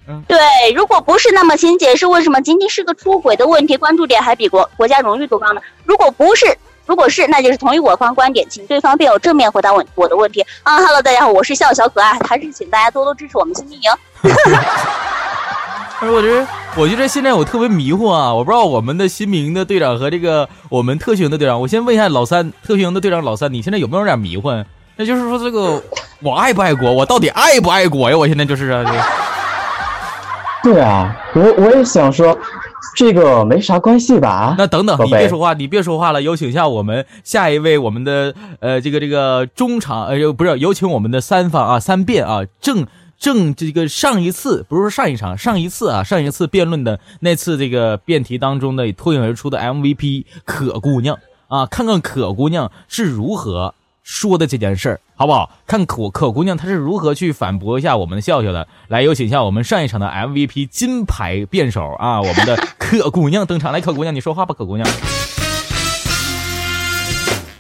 [0.08, 0.38] 嗯对；
[0.76, 5.62] 如果不是，那么请解释为什么仅仅是个出轨的问题，关注点还比国国家荣誉多高呢？
[5.86, 6.46] 如果不是，
[6.86, 10.42] 如果是，那就是同意我方观点，请对方辩友正面回答我我的问题。
[10.64, 13.92] 啊哈喽，大家好，我是笑小可爱，还是请大家多多支持我们新兵营。
[16.00, 18.32] 我觉得，我觉得现在我特别迷糊啊！
[18.32, 24.50] 我不知道我们的新民的队长和这个我们特训营的队长，我先问一下老三，特训营的队长老三，你现在有没有点迷糊？
[24.98, 25.82] 那就是说，这个
[26.22, 26.92] 我爱不爱国？
[26.92, 28.18] 我到底爱不爱国呀？
[28.18, 29.04] 我现在就是啊，这个
[30.64, 32.38] 对啊，我我也想说，
[32.96, 34.56] 这个没啥关系吧？
[34.58, 42.88] 那等等，你别说话，你别说话了，有请下我们下一位我们的呃这个这个中场呃不是有请我们的三方啊三辩啊正
[43.20, 53.76] 正这个上一次不是说上一场，上一次啊，上一次辩论的那次这个辩题当中的脱颖而出的 MVP 可姑娘啊，看看可姑娘是如何
[54.10, 55.52] 说的这件事儿，好不好？
[55.68, 58.66] 看可可姑娘她是如何去反驳一下我们的笑笑的。
[58.88, 63.74] 来，有请一下我们上一场的 MVP 金牌辩手啊，我们的可姑娘登场。
[63.74, 64.90] 来，可姑娘你说话吧，可姑娘。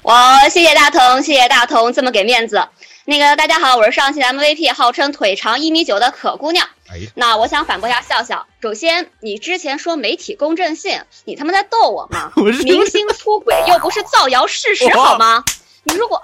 [0.03, 0.13] 我，
[0.49, 2.65] 谢谢大同，谢谢大同这么给面子。
[3.03, 6.65] 那个大家好，我是上期的 MVP，号称腿长一米九的可姑娘。
[7.15, 8.47] 那我想反驳一下笑笑。
[8.61, 12.31] 首先，你之前说媒体公正性，你他妈在逗我吗？
[12.63, 15.43] 明星出轨又不是造谣事实好吗？
[15.83, 16.21] 你如果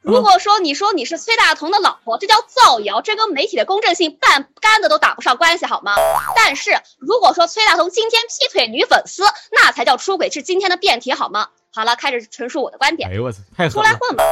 [0.00, 5.94] 如果说你说你是崔大同的老婆，这叫造谣，这跟媒体的公正性半竿子都打不上关系好吗？
[6.36, 11.48] 但是如果说崔大同今天劈腿女粉丝，那才叫出轨，是今天的辩题好吗？
[11.70, 13.10] 好了，开始陈述我的观点。
[13.10, 14.24] 哎呦我操，太出来混吧，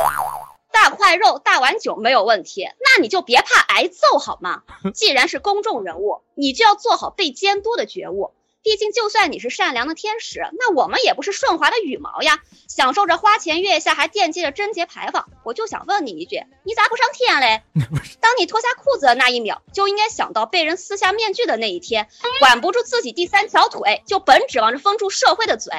[0.72, 4.62] 大块肉、大碗酒没有问题，那你就别怕挨揍好吗？
[4.94, 8.32] 既然是公众人物，你就要做好被监督的觉悟。
[8.66, 15.28] 毕竟，就算你是善良的天使，那我们也不是顺滑的羽毛呀，享受着花前月下，还惦记着贞洁牌坊。
[15.44, 17.62] 我就想问你一句，你咋不上天嘞？
[18.20, 22.08] 当你脱下裤子的那一秒，就应该想到被人撕下面具的那一天。
[22.40, 25.72] 管不住自己第三条腿，就本指望着封住社会的嘴。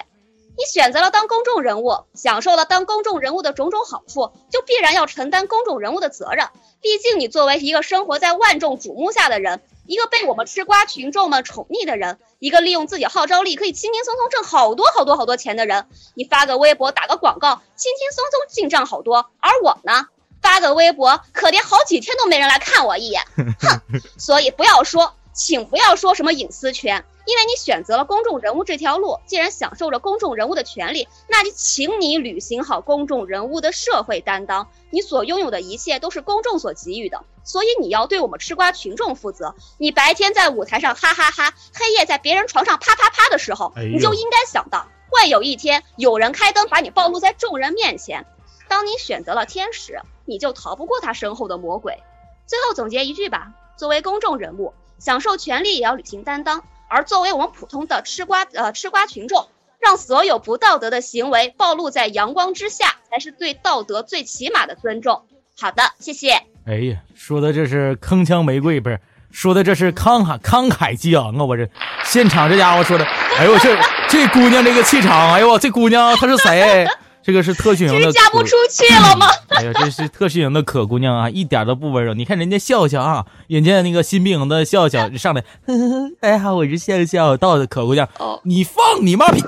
[0.57, 6.47] 你选择了当公众人物，享受了当公众人物的种种好处，就必然要承担公众人物的责任。
[6.81, 19.31] 毕竟你作为一个生活在万众瞩目下的人，一个被我们吃瓜群众们宠溺的人，一个利用自己号召力可以轻轻松松挣好多好多好多钱的人，你发个微博打个广告，轻轻松松进账好多。
[19.39, 20.07] 而我呢，
[20.41, 23.81] 发个微博可怜好几天都没人来看我一眼，哼！
[24.19, 27.05] 所以不要说，请不要说什么隐私权。
[27.25, 34.69] 因为你选择了公众人物这条路，既然享受着公众人物的权利，那就请你履行好公众人物的社会担当。
[34.91, 39.53] 你所拥有的一切都是公众所给予的，所以你要对我们吃瓜群众负责。
[39.77, 48.25] 你白天在舞台上哈哈哈，黑夜在别人床上啪啪啪的时候，你就应该想到，会有一天有人开灯把你暴露在众人面前。
[48.69, 52.01] 当你选择了天使，你就逃不过他身后的魔鬼。
[52.45, 56.63] 最后总结一句吧：作为公众人物，享受权利也要履行担当。
[56.89, 59.47] 而作为我们普通的吃瓜呃吃瓜群众，
[59.79, 65.23] 让所有不道德的行为暴露在阳光之下，才是对道德最起码的尊重。
[65.59, 66.41] 好的，谢谢。
[66.65, 68.99] 哎呀，说的这是铿锵玫瑰，不是
[69.31, 71.43] 说的这是慷慨慷慨激昂啊！
[71.43, 71.67] 我这
[72.03, 76.87] 现场这家伙说的，哎呦我这这姑娘这个气场，哎呦我这姑娘她是谁？
[77.27, 79.27] 这个是特训营的，嫁不出去了吗？
[79.49, 82.13] 哎呀，这是特训营的可姑娘啊， 一点都不温柔。
[82.13, 88.07] 你看人家笑笑啊，人家那个新兵营的笑笑 上来，呵呵大家好，我是笑笑，到的可姑娘。
[88.17, 89.43] 哦，你放你妈屁！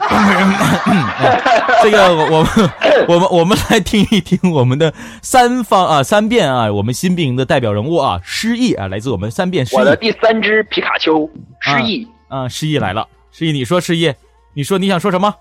[1.81, 2.69] 这个我们
[3.07, 9.79] 我们 我们来听一听我们的三方啊三辩啊，我们新兵营的代表人物啊，失忆啊，来自我们三辩失忆。
[9.79, 11.29] 我的第三只皮卡丘
[11.61, 14.13] 失忆啊，失忆来了，失忆，你说失忆，
[14.53, 15.33] 你说你想说什么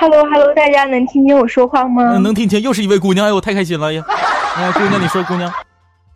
[0.00, 2.16] ？Hello，Hello，大家能听见我说话吗？
[2.16, 4.02] 能听见，又是一位姑娘，哎呦，我太开心了呀！
[4.56, 5.52] 哎，姑娘，你说，姑娘，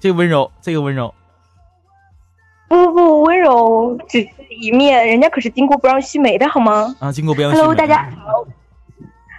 [0.00, 1.12] 这个温柔，这个温柔，
[2.66, 6.96] 不不不，温柔只是一面，人家可是巾帼不让须眉的好吗？
[6.98, 7.60] 啊，巾帼不让须眉。
[7.60, 8.46] Hello，大家好。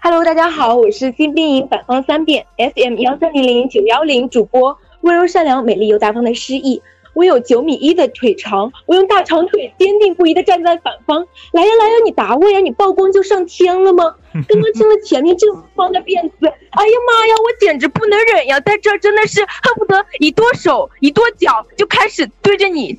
[0.03, 6.83] Hello，大家好，我是新兵营反方三辩 FM 幺三零零九幺零主播，温柔善良、美丽又大方的诗意。
[7.15, 11.25] 我有九米一的腿长，我用大长腿坚定不移地站在反方。
[11.53, 12.59] 来呀来呀，你打我呀！
[12.59, 14.15] 你曝光就上天了吗？
[14.33, 18.59] 刚刚听了前面正方的辩词，哎呀妈呀，我简直不能忍呀！
[18.59, 22.95] 在这真的是恨不得一剁手一跺脚就开始对着你。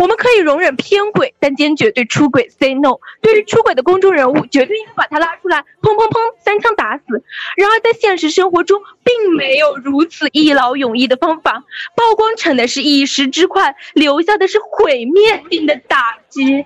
[0.00, 2.98] 我们可以容忍偏轨，但坚决对出轨 say no。
[3.20, 7.04] 对于出轨的公众人物，绝对应该把他拉出来，砰砰砰三枪打死。
[7.56, 11.62] 然而在现实生活中，并没有如此一劳永逸的方法。
[11.94, 16.64] 曝光成的是一时之快，留下的是毁灭性的打击。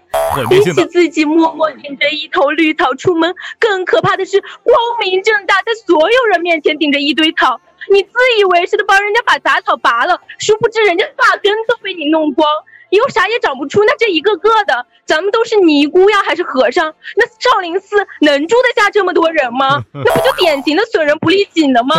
[0.49, 7.61] 比起自己默默顶着一头绿草出门，更可怕的是光明正大在所有人面前顶着一堆草。
[7.93, 12.49] 你自以为是的帮人家把杂草拔了，殊不知人家发根都被你弄光。
[12.91, 16.95] 以后啥也长不出，那这一个个的，咱们都是尼姑呀，还是和尚？
[17.17, 19.85] 那少林寺能住得下这么多人吗？
[19.93, 21.97] 那不就典型的损人不利己的吗？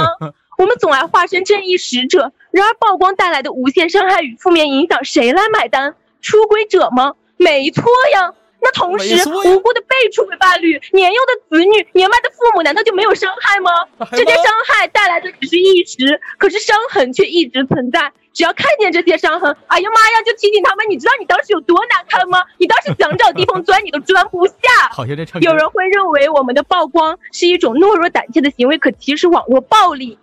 [0.57, 5.95] 我们总爱化身正义使者，然而曝光带来的无限伤害与负面影响，谁来买单？
[6.21, 7.13] 出轨者吗？
[7.37, 8.33] 没错呀。
[8.59, 13.71] 那同时，无辜的被出轨伴侣、年幼的子女、年迈的父母，难道就没有伤害吗？
[14.11, 18.11] 这些伤害带来的只是一时，可是伤痕却一直存在。
[18.33, 20.85] 只要看见这些伤痕，哎呀妈呀，就提醒他们。
[20.89, 22.43] 你知道你当时有多难堪吗？
[22.57, 24.53] 你当时想找地方钻，你都钻不下。
[25.41, 30.19] 有人会认为我们的曝光是一种懦弱胆怯的行为，可其实网络暴力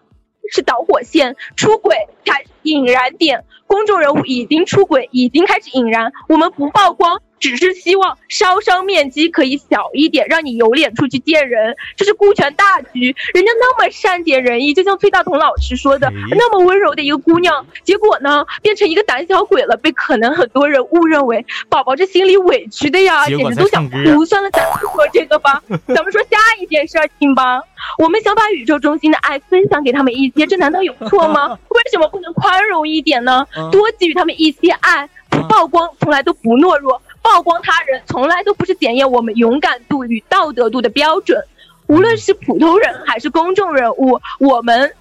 [0.53, 3.45] 是导火线，出轨才是引燃点。
[3.67, 7.21] 公众人物已经出轨，已经开始引燃，我们不曝光。
[7.41, 11.77] 只是希望烧伤面积可以小一点，让你有脸出去见人。
[11.97, 24.25] 这是顾全大局，人家那么善解人意，就像崔大同老师说的，那么温柔的一个姑娘，结果呢，变成一个胆小鬼了，被可能很多人误认为宝宝这心里委屈的呀，简直都想哭。
[24.25, 27.61] 算了，咱不说这个吧， 咱们说下一件事情吧。
[27.99, 31.49] 我们想把宇宙中心的爱分享给他们一些，这难道有错吗？
[31.69, 33.47] 为什么不能宽容一点呢？
[33.71, 37.01] 多给予他们一些爱，不曝光，从来都不懦弱。
[37.25, 41.43] 曝光他人从来都不是检验我们勇敢度与道德度的标准，
[41.87, 44.95] 无论是普通人还是公众人物，我们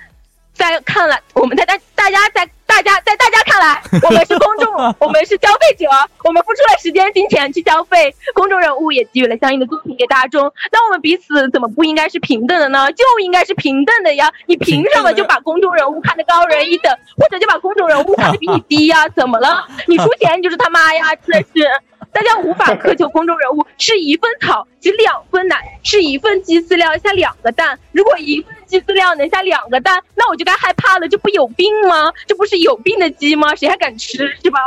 [0.53, 5.85] 在看来，我们在大大家在大家在大家看来， 我们是公众，我们是消费者，
[6.23, 12.89] 我们付出了时间金钱去消费，公众人物也给予了相应的作品给大众，那我们彼此怎么不应该是平等的呢？
[12.93, 14.31] 就应该是平等的呀！
[14.47, 19.07] 你凭什么就把公众人物看得高人一等，或者就把公众人物看得比你低呀？
[19.09, 19.67] 怎么了？
[19.87, 21.13] 你出钱你就是他妈呀！
[21.15, 21.67] 真的是。
[22.13, 27.79] 大家无法苛求公众人物吃一份草挤两份奶，吃一份鸡饲料下两个蛋。
[27.91, 31.07] 如果一份鸡饲料能下两个蛋，那我就该害怕了。
[31.09, 32.13] 这不有病吗？
[32.27, 33.55] 这不是有病的鸡吗？
[33.55, 34.59] 谁还敢吃是吧？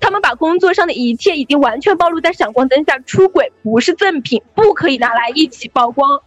[0.00, 6.20] 他们把工作上的一切已经完全暴露在闪光灯下，出轨不是赠品，不可以拿来一起曝光。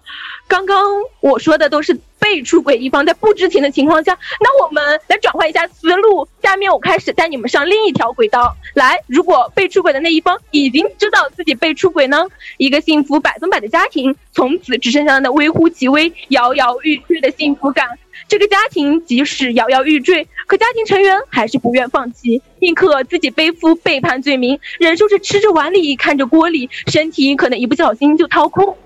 [0.47, 0.85] 刚刚
[1.19, 1.99] 我说的都是。
[2.19, 6.27] 被出轨一方在不知情的情况下，那我们来转换一下思路。
[6.43, 8.55] 下面我开始带你们上另一条轨道。
[8.73, 12.25] 来，如果被出轨的那一方已经知道自己被出轨呢？
[12.57, 17.87] 一个幸福百分百的家庭，从此只剩下那微乎其微、摇摇欲坠的幸福感。
[18.27, 28.77] 这个家庭即使摇摇欲坠，可家庭成员还是不愿放弃，宁可自己背负背叛罪名，忍受着吃着碗里看着锅里，身体可能一不小心就掏空。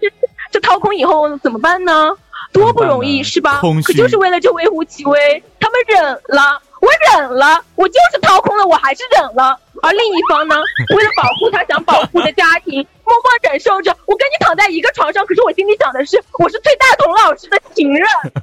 [0.00, 0.08] 这
[0.50, 2.16] 这掏空以后怎么办呢？
[2.58, 3.60] 多不容易是吧？
[3.84, 9.58] 可就是为了这微乎其微，他们忍了，我忍了，我就是掏空了，我还是忍了。
[9.80, 10.56] 而另一方呢，
[10.96, 13.96] 为了保护他想保护的家庭，默默忍受着。
[14.06, 18.06] 我跟你躺在一个床上，可是我心里想的是，我是崔大同老师的情人，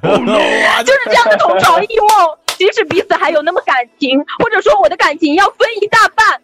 [0.84, 2.36] 就是这样的同床异梦。
[2.56, 6.40] 即使彼此还有那么感情，或者说我的感情要分一大半。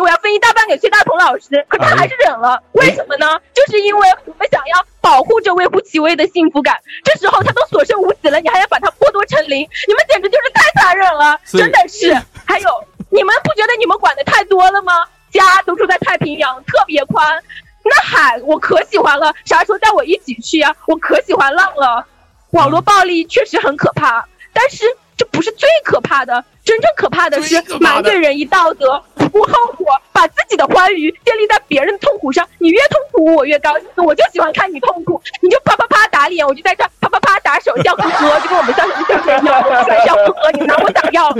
[0.00, 3.38] 我要分一大半给崔大同老师，可他还是忍了，为什么呢？
[3.54, 6.76] 就是因为我们想要保护这微乎其微的幸福感。
[7.04, 12.12] 这时候他都所剩无几了，你还要把他剥夺成零，你们简直就是太残忍了，真的是。
[12.44, 14.92] 还有，你们不觉得你们管的太多了吗？
[15.30, 17.42] 家都住在太平洋，特别宽，
[17.84, 20.74] 那海我可喜欢了，啥时候带我一起去啊？
[20.86, 22.06] 我可喜欢浪了。
[22.52, 24.86] 网络暴力确实很可怕，但是
[25.18, 26.42] 这不是最可怕的。
[26.64, 32.46] 真正可怕的是瞒对人一道德，不顾后果，把自己的欢愉建立在别人的痛苦上。
[32.58, 33.88] 你越痛苦，我越高兴。
[33.96, 41.32] 我就喜欢看你痛苦，你就啪啪啪打脸，我就在这啪啪啪打手，笑呵呵，就跟我们相声相声一样，笑呵呵，你拿我打药。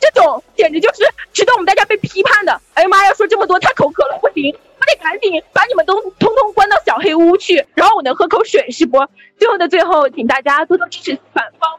[0.00, 2.60] 这种简直就是值得我们大家被批判的。
[2.74, 8.98] 哎呀妈呀，说这么多太口渴了，不行，我得赶紧把你们都通通关到小黑屋去，然后我能喝口水是不？
[9.38, 11.70] 最后的最后，请大家多多支持反方。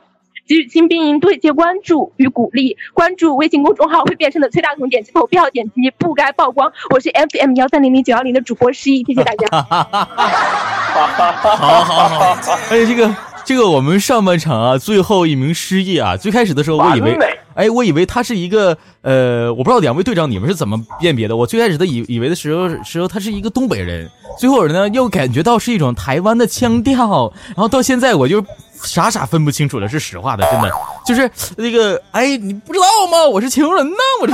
[0.53, 6.71] 给予新兵营对接关注与鼓励，关注微信公众号会变身的崔大同，点击投票，点击不该曝光。
[6.91, 9.47] 我是 FM 幺三零零九幺零的主播失忆，谢谢大家。
[9.49, 9.73] 好
[11.57, 12.37] 好好，
[12.69, 17.17] 哎，这个这个我们上半场啊，最后一名失忆啊，最开始的时候我以为，
[17.55, 21.35] 哎，我以为他是一个呃，我不知道两位队长你们是怎么辨别的？
[21.35, 28.43] 我最开始的以以为的时候时候他是一个东北人，最后呢又感觉到是一种台湾的腔调，然后到现在我就。
[28.83, 30.69] 傻傻分不清楚了是实话的，真的
[31.05, 33.25] 就是那个哎，你不知道吗？
[33.31, 34.33] 我是情人呢，我这。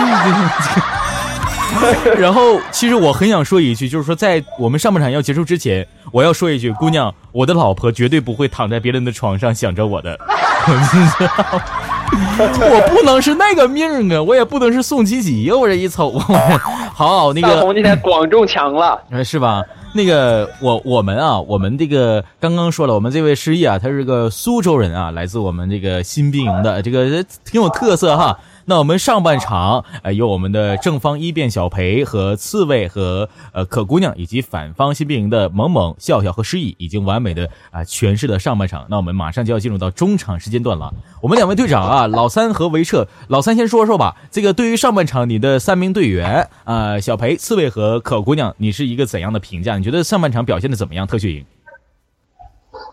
[2.20, 10.18] 然后，其实我很想说一句，就是说在我们上半场要结束之前，我要说一句，姑娘，我的老婆绝对不会躺在别人的床上想着我的。
[12.40, 16.18] 我不能是那个命啊，我也不能是宋吉吉呀，我这一瞅，
[16.94, 17.56] 好那个。
[17.56, 19.64] 大红今天广中强了， 是吧？
[19.94, 28.38] 那个我我们啊，我们这个刚刚说了，我们这位失忆啊，他是个苏州人啊，来自我们这个新兵营的，这个挺有特色哈。
[28.70, 38.86] 那我们上半场，呃，有我们的正方一辩小裴和刺猬和呃可姑娘，以及反方新兵营的萌萌、笑笑和诗意，已经完美的啊诠释了上半场。
[38.88, 40.94] 那我们马上就要进入到中场时间段了。
[41.20, 44.16] 我们两位队长啊，老三和维彻，老三先说说吧。
[44.30, 49.80] 这个对于上半场你的三名队员啊，小裴、刺猬和可姑娘，你是一个怎样的评价？
[49.80, 51.08] 你觉得上半场表现的怎么样？
[51.08, 51.44] 特训营？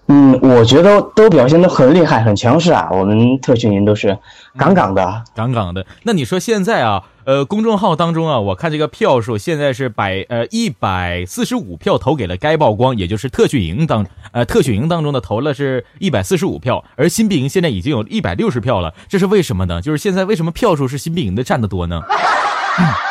[0.09, 2.89] 嗯，我觉得都表现得很厉害，很强势啊。
[2.93, 4.17] 我们特训营都是
[4.57, 5.85] 杠杠的，杠杠的。
[6.05, 19.83] 那你说现在啊，呃，公众号当中啊，我看这个票数现在是百呃一百四十五票投给了该曝光，也就是特训营当呃特训营当中的投了是一百四十五票，而新兵营现在已经有一百六十票了，这是为什么呢？
[19.83, 22.01] 就是现在为什么票数是新兵营的占的多呢？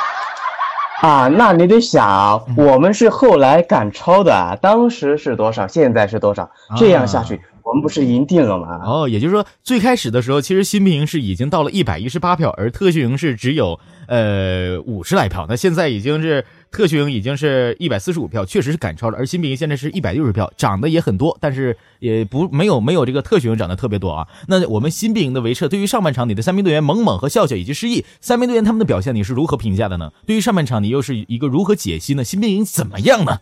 [1.05, 8.81] 啊，那你得想，我们是后来赶超的，当时是多少，现在是多少，这样下去，我们不是赢定了吗？
[8.83, 16.43] 哦，也就是说，最开始的时候，其实新兵营是已经到了一百一十八票，而特训营是只有呃五十来票，那现在已经是。
[16.71, 19.17] 特训营已经是一百四十五票，确实是赶超了。
[19.17, 24.27] 而新兵营现在是一百六十票，涨的也很多，但是也不没有没有这个特训营涨得特别多啊。
[24.47, 30.11] 那我们新兵营的围撤，对于上半场你的三名队员猛猛和笑笑以及失忆三名队员他们的表现，你是如何评价的呢？
[30.25, 32.23] 对于上半场你又是一个如何解析呢？
[32.23, 33.39] 新兵营怎么样呢？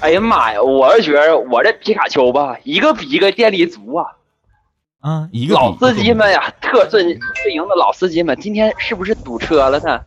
[0.00, 4.06] 哎呀妈呀，我是觉得我这皮卡丘吧，一个比一个电力足啊！
[5.00, 10.00] 啊，一个老司机们呀，特训训营的老司机们，今天是不是堵车了呢？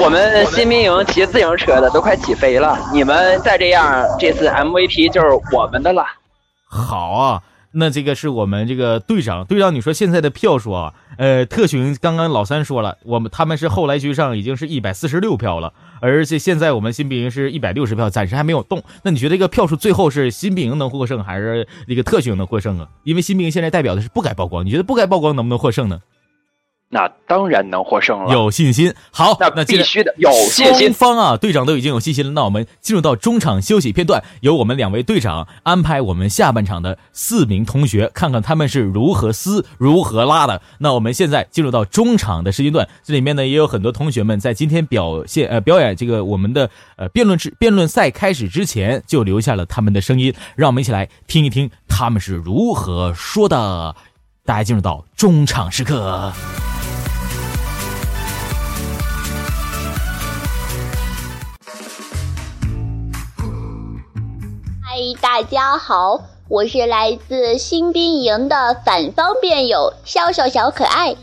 [0.00, 6.04] 我们新兵营骑自行车的都快起飞了，你们再这样，这次 MVP 就是我们的了。
[6.68, 7.42] 好啊，
[7.72, 18.82] 那这个是我们这个队长，队长，你说现在的票数啊，呃，特训刚刚老三说了，我们他们是后来居上，已经是一百四十六票了，而且现在我们新兵营是一百六十票，暂时还没有动。
[19.04, 22.88] 那你觉得这个票数最后是新兵营能获胜，还是那个特训能获胜啊？
[23.04, 26.00] 因为新兵现在代表的是不该曝光，你觉得不该曝光能不能获胜呢？
[26.90, 28.94] 那当然能获胜了，有信心。
[29.10, 30.92] 好，那必须的，有信心。
[30.92, 32.30] 双方啊，队长都已经有信心了。
[32.30, 40.62] 那我们进入到中场休息片段，由我们两位队长安排我们下半场的四名同学，看看他们是如何撕、如何拉的。
[40.78, 53.96] 那我们现在进入到中场的时间段，这里面呢也有很多同学们在今天表现呃表演这个我们的呃辩论之辩论赛开始之前就留下了他们的声音，让我们一起来听一听他们是如何说的。
[54.46, 56.30] 大家进入到中场时刻。
[65.20, 71.16] 大家好，我是来自新兵营的反方辩友笑笑小可爱。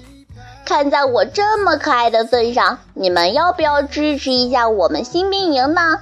[0.66, 6.00] 看在我这么可爱的份上，你们要不要支持一下我们新兵营呢？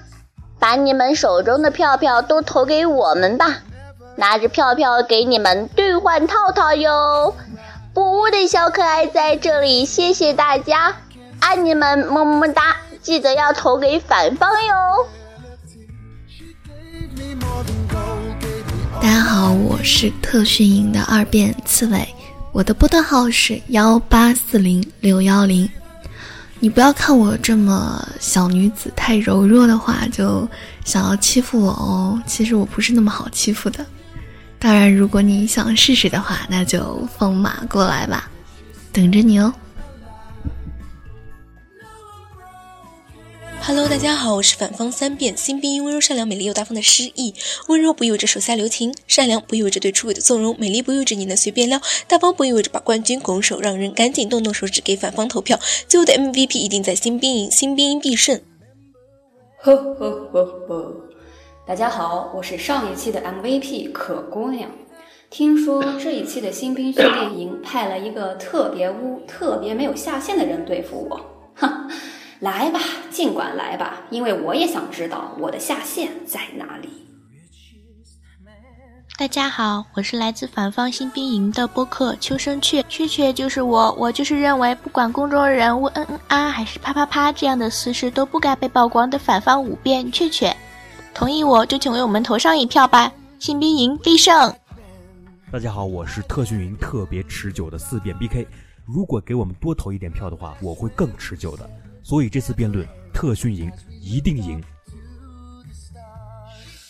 [0.60, 3.60] 把你们手中的票票都投给我们吧，
[4.16, 7.34] 拿着票票给你们兑换套套哟。
[7.94, 10.96] 布屋的小可爱在这里，谢谢大家，
[11.40, 12.78] 爱你们，么么哒！
[13.02, 15.08] 记得要投给反方哟。
[19.02, 22.06] 大家好，我是特训营的二变刺猬，
[22.52, 25.70] 我的波特号是幺八四零六幺零。
[26.60, 30.46] 你不要看我这么小女子太柔弱的话，就
[30.84, 32.22] 想要欺负我哦。
[32.26, 33.86] 其实我不是那么好欺负的。
[34.60, 38.30] 当然，如果你想试试的话，那就放马过来吧，
[38.92, 39.54] 等着你哦。
[43.62, 47.36] Hello，大家好，我是反方三变新兵，温柔善良、美丽又大方的诗意。
[47.68, 53.94] 温柔不意味着手下留情，善良不意味着对出轨的纵容，美丽不意味着你能随便撩，大方不意味着把冠军拱手让人。
[53.94, 58.42] 赶紧动动手指给反方投票，最后的 MVP 一定在新兵营，新兵营必胜。
[59.60, 60.96] 呵呵呵呵，
[61.68, 64.72] 大家好，我是上一期的 MVP 可姑娘。
[65.30, 71.20] 听说这一期的新兵训练营派了一个特别污、特别没有下限的人对付我，
[71.54, 71.88] 哈。
[72.40, 72.80] 来吧，
[73.10, 76.88] 尽管来吧，因为我也想知道我的下线在哪里。
[79.18, 90.56] 大家好，我是来自反方新兵营的播客秋生雀，雀雀就是我，我就是认为不管公众人物嗯嗯啊还是啪啪啪这样的私事都不该被曝光的反方五辩雀雀，
[91.14, 94.56] 同意我就请为我们投上一票吧，新兵营必胜。
[95.52, 98.48] 大家好，我是特训营特别持久的四辩 BK，
[98.86, 101.70] 如果给我们多投一点票的话，我会更持久的。
[102.10, 102.84] 所以这次辩论，
[103.14, 104.60] 特训营一定赢。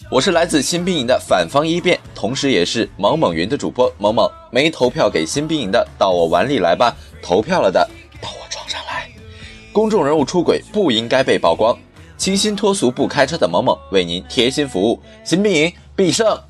[0.09, 4.31] 我是来自新兵营的反方一辩，同时也是萌萌云的主播萌萌。
[4.49, 7.85] 没投票给新兵营的，到我碗里来吧；投票了的，
[8.21, 9.09] 到我床上来。
[9.73, 11.77] 公众人物出轨不应该被曝光，
[12.15, 16.41] 清新脱俗不开车的萌萌为您贴心服务，新兵营必胜。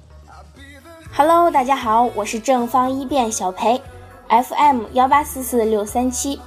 [1.12, 3.82] Hello，大家好，我是正方一辩小裴
[4.28, 6.40] ，FM 幺八四四六三七。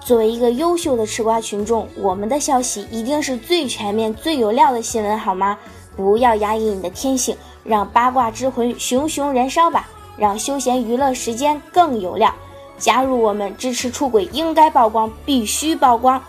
[0.00, 5.56] 作为一个优秀的吃瓜群众，我们的消息一定是最全面、最有料的新闻，好吗？
[5.96, 12.32] 不要压抑你的天性，让八卦之魂熊熊燃烧吧，让休闲娱乐时间更有料。
[12.78, 16.20] 加入我们，支持出轨应该曝光，必须曝光。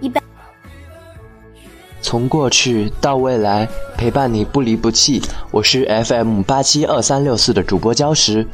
[0.00, 0.22] 一般。
[2.00, 5.20] 从过去到未来，陪伴你不离不弃。
[5.50, 8.46] 我是 FM 八七二三六四的主播礁石。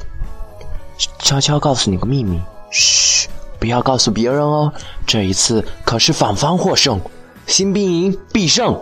[1.19, 3.29] 悄悄告诉你个秘密，嘘，
[3.65, 4.71] 不要告诉别人哦。
[5.07, 7.01] 这一次可是反方获胜，
[7.47, 8.79] 新兵营必胜。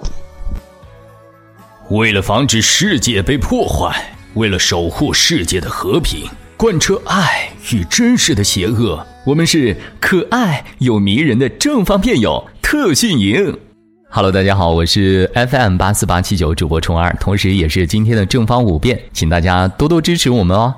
[1.90, 13.56] 为了防止世界被破坏，为了守护世界的和平，贯彻爱与真实的邪恶，我们是可爱又迷人的正方辩友特训营。
[14.10, 20.74] Hello，大家好，我是 FM 八四八七九主播虫二，同时也是今天的正方五辩，请大家多多支持我们哦。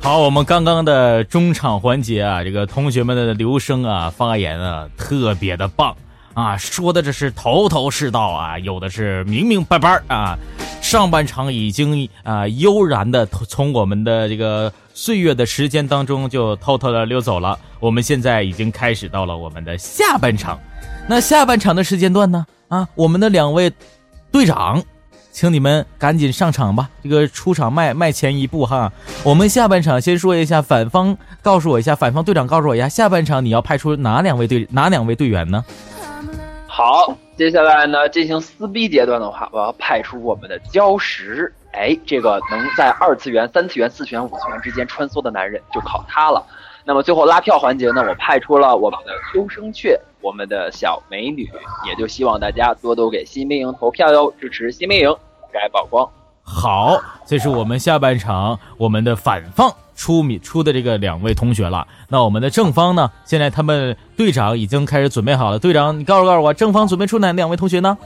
[0.00, 5.94] 好，我们刚刚的中场环节啊，这个同学们的留声啊、发言啊，特别的棒
[6.32, 10.38] 啊，说的这是头头是道啊，有的是明明白白啊。
[10.80, 20.58] 上半场已经啊悠然的从我们的这个岁月的时间当中就偷偷的溜走了，我们现在已经开始到了我们的下半场。
[21.06, 22.46] 那下半场的时间段呢？
[22.68, 23.70] 啊，我们的两位
[24.30, 24.82] 队长。
[25.38, 28.92] 请你们赶紧上场吧，这个出场迈迈前一步哈。
[29.24, 35.64] 我们下半场先说一下反方，告诉我一下，反方队长告诉我一下，下半场你要派出哪两位队哪两位队员呢？
[36.66, 46.44] 好，接下来呢进行撕逼阶段的话，我要派出我们的礁石，哎，这个能在二次元、三次元、四次元、五次元之间穿梭的男人就靠他了。
[46.84, 49.96] 那么最后拉票环节呢，我派出了我们的秋生雀。
[50.20, 51.48] 我们的小美女，
[51.86, 55.16] 也就希望大家多多给新兵营投票哟，支持新兵营，
[55.52, 56.08] 该曝光。
[56.42, 61.86] 好，这是我们下半场我们的反方出米出的这个两位同学了。
[62.08, 63.10] 那我们的正方呢？
[63.24, 65.58] 现在他们队长已经开始准备好了。
[65.58, 67.98] 队长，你告诉告诉我，正方准备出哪两位同学呢？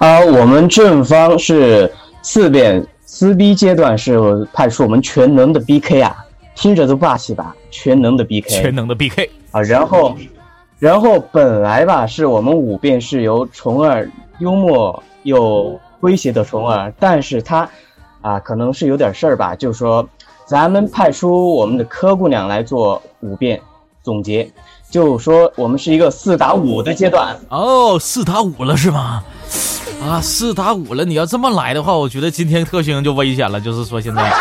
[0.00, 1.92] 啊，我们正方是
[2.22, 6.24] 四辩撕逼阶段是派出我们全能的 BK 啊，
[6.54, 7.54] 听着都霸气吧？
[7.70, 10.16] 全能的 BK，全能的 BK 啊，然后。
[10.78, 17.68] 然后本来吧，是我们五辩是由虫儿幽默又诙谐的虫儿，但是他，
[18.20, 20.08] 啊，可能是有点事儿吧，就说
[20.46, 23.60] 咱们派出我们的柯姑娘来做五遍
[24.02, 24.50] 总结，
[24.90, 29.22] 就说我们是一个四打五的阶段哦，四打五了是吗？
[30.02, 34.32] 啊，四打五了，你要这么来的话，我觉得今天特星就危险了，就是说现在。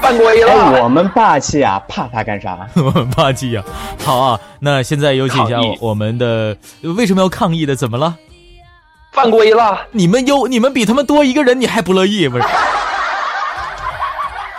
[0.00, 0.82] 犯规了！
[0.82, 2.66] 我们霸气啊，怕他干啥？
[2.74, 3.62] 我们霸气呀！
[4.02, 7.76] 好啊，那现在有请一下我们的为什么要抗议的？
[7.76, 8.16] 怎么了？
[9.16, 9.86] 犯规了！
[9.92, 12.28] 你们有你们比他们多一个人，你还不乐意？
[12.28, 12.44] 不是？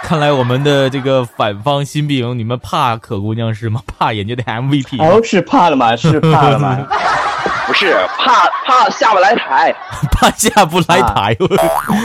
[0.01, 3.83] 看来我们的这个反方新兵，你们怕可姑娘是吗？
[3.85, 4.99] 怕人家的 MVP？
[4.99, 5.95] 哦，是怕了吗？
[5.95, 6.87] 是怕了吗？
[7.67, 9.71] 不是怕怕下不来台，
[10.11, 11.37] 怕下不来台。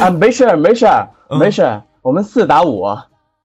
[0.02, 0.86] 啊，没事没事
[1.30, 2.84] 没事我们四打五，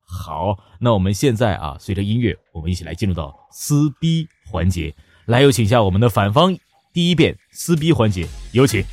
[0.05, 4.93] 好，那我们现在啊，随着音乐，我们一起来进入到撕逼环节。
[5.27, 6.57] 来，有请一下我们的反方
[6.97, 8.83] 第一遍撕逼环节，有请。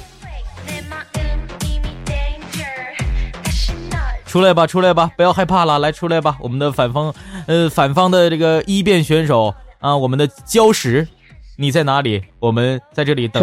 [4.26, 7.14] 出来吧，出来吧，不要害怕了，来出来吧，我们的反方，
[7.46, 11.08] 呃，反方的这个一辩选手啊，我们的礁石，
[11.56, 12.22] 你在哪里？
[12.40, 13.42] 我们在这里等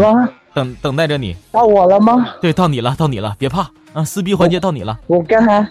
[0.54, 1.36] 等等待着你。
[1.52, 2.36] 到我了吗？
[2.40, 3.68] 对，到你了，到你了，别怕。
[3.94, 5.00] 啊，撕逼环节到你了。
[5.08, 5.68] 我刚才，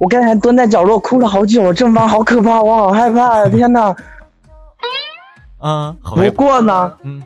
[0.00, 3.94] 我刚才蹲在角落哭了好久，正方好可怕，我好害怕，天哪！
[5.58, 7.22] 啊，不过呢，嗯，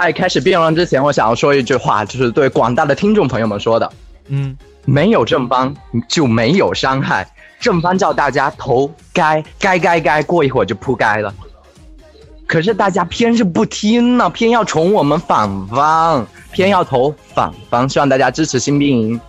[0.00, 3.92] 在开始辩论之前，我想要说一句话，就是对广大的听众朋友们说的，
[4.28, 5.74] 嗯，没有正方
[6.08, 7.28] 就没有伤害，
[7.60, 11.34] 正方叫大家投该该该该，过一会儿就扑该了。
[12.46, 19.20] 可是大家偏是不听呢，偏要宠我们反方，偏要投反方，希望大家支持新兵营。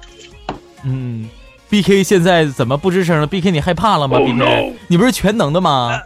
[0.83, 1.29] 嗯
[1.69, 5.99] ，B K 现在怎么不吱声了？B K 你害怕了吗？B K 你不是全能的吗？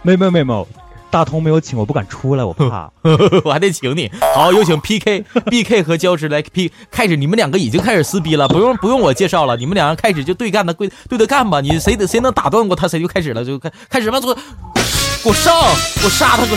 [0.00, 0.66] 没有没有没有，
[1.10, 2.90] 大同没有请，我不敢出来，我怕。
[3.44, 4.10] 我还得请你。
[4.34, 11.60] 好，有请 P K B K 和礁石来 P 开始，你们两个已经开始撕逼了，不用不用我介绍了，你们两个开始就对干的，对对着干吧。
[11.60, 14.34] 你谁谁能打断过他，谁就开始了，就开开始吧，做。
[14.34, 15.52] 给我上！
[15.96, 16.44] 给我杀他！
[16.44, 16.56] 给我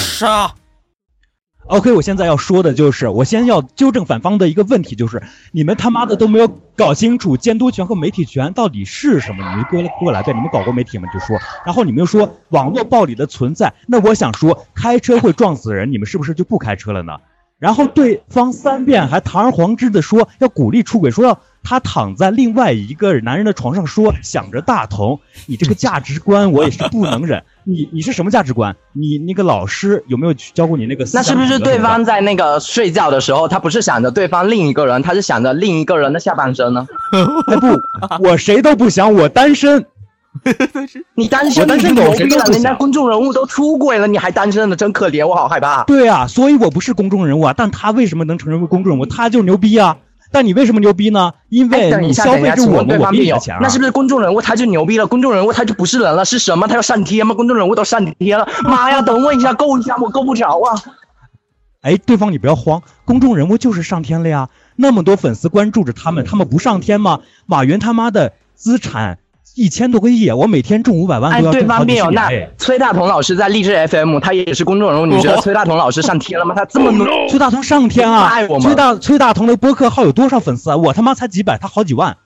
[0.00, 0.54] 杀
[1.66, 9.48] ！OK，我现在要说的就是，我先要纠正反方的一个问题，就是你们他妈的都没有搞清楚监督权和媒体权到底是什么。
[9.50, 11.08] 你们过来过来，对，你们搞过媒体吗？
[11.12, 17.12] 就说，然后你们又说网络暴力的存在，那我想说，开车会撞死人，你们是不是就不开车了呢？
[17.58, 27.44] 然后对方三遍还堂而皇之的说要鼓励出轨，说要他躺在另外一个男人的床上说想着大同，你这个价值观我也是不能忍。
[27.64, 28.74] 你你是什么价值观？
[28.92, 31.04] 你那个老师有没有教过你那个？
[31.14, 36.86] 那是不是对方在那个睡觉的时候，他不是想着对方另一个人，他是想着另一个人的下半身呢？
[37.48, 37.66] 哎不，
[38.28, 39.86] 我谁都不想，我单身。
[41.14, 42.74] 你单身，我单身你狗谁都不牛逼了，人家。
[42.74, 45.84] 公众人物都出轨了，你还单身的，真可怜，我好害怕。
[45.84, 49.04] 对啊，所以我不是公众人物啊，但他为什么能成为公众人物？
[49.04, 49.98] 他就是牛逼啊！
[50.32, 51.32] 但你为什么牛逼呢？
[51.50, 53.60] 因哎，为你消费等一下，请问着我们，我对方辩友比你的强啊。
[53.62, 55.06] 那是不是公众人物他就牛逼了？
[55.06, 56.66] 公众人物他就不是人了，是什么？
[56.66, 57.34] 他要上天吗？
[57.34, 59.02] 公众人物都上天了，妈呀！
[59.02, 60.82] 等我一下，够一下，我够不着啊！
[61.82, 67.20] 哎，对方你不要慌，公众人物就是上天了呀，那么多粉丝关注着他们，他们不上天吗？
[67.46, 69.18] 马云他妈的资产
[69.54, 72.30] 一千多个亿，我每天挣五百万哎，都要对挣好几十方辩友，那。
[72.58, 76.54] 崔大同老师在励志 FM，他也是公众人物，你觉得崔大同老师上天了吗？
[76.54, 78.28] 他这么努，崔大同上天啊！
[78.28, 80.76] 爱我吗崔大崔大同的播客号有多少粉丝啊？
[80.76, 82.16] 我他妈才几百，他好几万，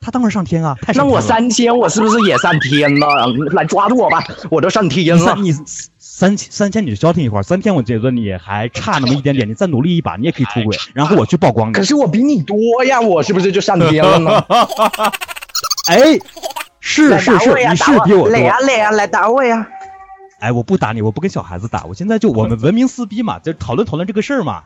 [0.00, 0.76] 他当然上天啊！
[0.82, 3.26] 太那我上天了三千，我是不是也上天了？
[3.52, 5.36] 来抓住我吧，我都上天了。
[5.40, 5.52] 你
[5.98, 11.72] 三千三千你就消停一会儿，三千我觉得你还差那么一点点，你再努力一把，你也可以出轨，然后我去曝光你。
[11.72, 14.44] 可是我比你多呀，我是不是就上天了呢？
[15.88, 16.18] 哎，
[16.86, 18.40] 是是是，你是比我多来。
[18.40, 19.66] 呀来呀，来打我呀！
[20.38, 24.64] 哎，我不打你，我不跟小孩子打，我现在就我们文明撕逼嘛，就讨论讨论这个事儿嘛。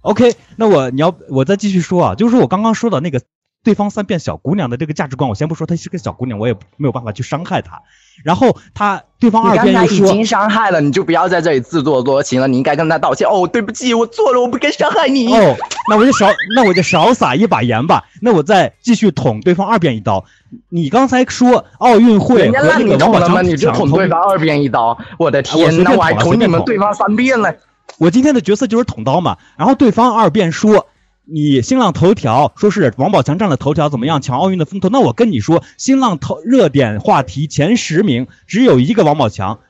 [0.00, 3.20] OK，那我你要我再继续说啊，就是我刚刚说的那个
[3.62, 7.82] 对方三变小姑娘的这个价值观，我先不说她是个小姑娘，我也没有办法去伤害她。
[8.22, 13.28] 然后他对方二辩又说才已经伤害了，你就不要在这里自作多情了，你应该跟他道歉。
[13.28, 15.32] 哦，对不起，我错了，我不该伤害你。
[15.34, 15.56] 哦，
[15.88, 18.04] 那我就少，那我就少撒一把盐吧。
[18.22, 20.24] 那我再继续捅对方二辩一刀。
[20.68, 23.34] 你刚才说奥运会你那个王宝捅了吗？
[23.36, 27.54] 强你就抢捅对方二边一刀，我的天呐，随便捅了我还捅你们对方三遍了。
[27.98, 30.86] 我今天的角色就是捅刀嘛，然后对方二辩说
[31.32, 34.88] 你新浪头条说是王宝强占了头条，怎么样抢奥运的风头？
[34.88, 39.60] 那我跟你说，新浪头热点话题前十名只有一个王宝强，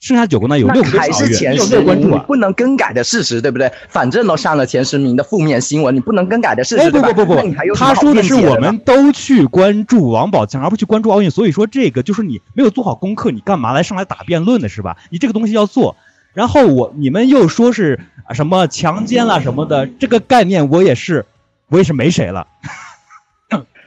[0.00, 2.24] 剩下九个呢有那六个还是前有十名，你六个关注啊。
[2.26, 3.70] 不能更改的事实，对不对？
[3.88, 7.12] 反正都上了前十名的负面新闻，你不能更改的事哎实，对吧？
[7.12, 14.96] 不不不不，他说的是我们都去关注王宝强，而不去关注奥运，所以说这个就是你没有做好功课，你干嘛来上来打辩论的是吧？
[15.10, 15.96] 你这个东西要做。
[16.34, 21.24] 然后我你们又说是啊什么强奸啦什么的，这个概念我也是
[21.68, 22.46] 我也是没谁了。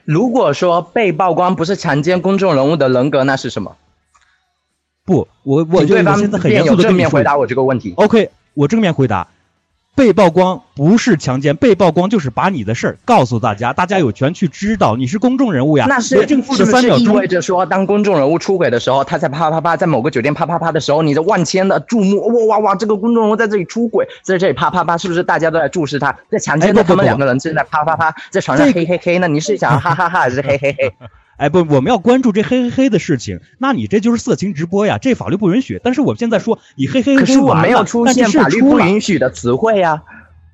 [0.06, 3.76] 如果说被曝光不是强奸公众人物的人格，那是什么？
[5.04, 7.94] 不，我我就请对方我现在很辩友严肃的正面回答我这个问题。
[7.98, 9.28] OK，我正面回答，
[9.98, 15.88] 被曝光不是强奸，被曝光就是把你的事儿告诉大家，大家有权去知道，你是公众人物呀。
[15.90, 29.28] 那是雷正富是不是意的三秒钟味着说，当公众人物出轨的时候，他在啪啪啪，在某个酒店啪啪啪的时候，你的万千的注目，哇哇哇，这个公众人物在这里出轨， 在这里啪啪啪，是不是大家都在注视他，在强奸他们两个人正在啪啪啪，在床上嘿嘿嘿那？
[29.28, 30.94] 你是想要哈哈哈还是嘿嘿嘿？
[31.38, 35.80] 哎不，我们要关注这嘿嘿嘿的事情，那你这就是色情直播呀，这法律不允许。
[35.84, 40.02] 但是我现在说你嘿嘿嘿可是我没有出现法律不允许的词汇呀。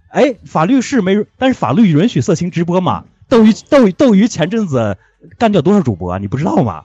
[0.10, 3.06] 哎，法律是没，但是法律允许色情直播嘛？
[3.30, 4.98] 斗鱼斗斗鱼前阵子
[5.40, 6.18] 干掉多少主播啊？
[6.20, 6.84] 你不知道吗？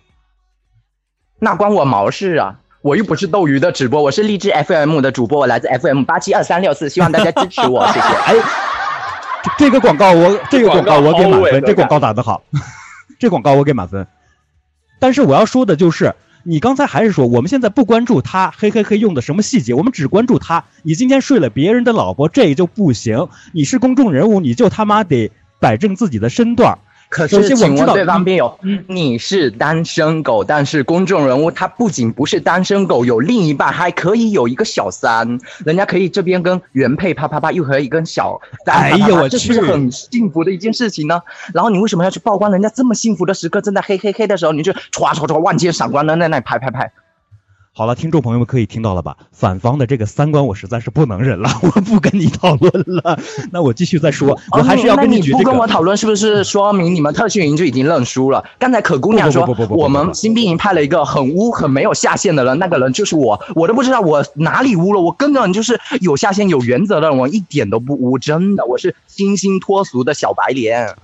[1.40, 2.60] 那关我毛事啊！
[2.80, 8.06] 我又不是斗鱼的直播，我是励志 FM 的主播，我来自 FM 八七二三六四，希望大家支持我，谢谢。
[8.24, 8.34] 哎，
[9.58, 12.40] 这这个广告我这个广告我给满分，这广告打得好，
[13.18, 14.06] 这广告我给满分。
[15.00, 16.14] 但是我要说的就是，
[16.44, 20.64] 你刚才还是说我们现在不关注他嘿嘿嘿用的什么细节，我们只关注他。
[20.82, 23.28] 你今天睡了别人的老婆，这就不行。
[23.52, 26.78] 你是公众人物，你就他妈得摆正自己的身段。
[27.08, 41.20] 可是，请问对方辩友，你是单身狗，但是公众人物他不仅不是单身狗，有另一半，还可以有一个小三，人家可以这边跟原配啪啪啪，又可以跟小三啪啪啪，哎呦我这是不是很幸福的一件事情呢？
[41.54, 46.92] 然后你为什么要去曝光人家这么幸福的时刻，正在嘿嘿嘿的时候，你就唰唰唰万箭闪光灯在那里拍拍拍？
[47.78, 49.16] 好了，听众朋友们可以听到了吧？
[49.30, 53.16] 反方的这个三观我实在是不能忍了， 我不跟你讨论了。
[53.52, 55.38] 那我继续再说，我还是要跟举这个。
[55.38, 58.44] 你不跟我讨论，是不是说明你们特训营就已经认输了？
[58.58, 70.96] 刚才可姑娘说我们新兵营派了一个很污、很没有下限的人，那个人就是我，我都不知道我哪里污了，我根本就是有下限、有原则的人，我一点都不污，真的，我是清新脱俗的小白脸。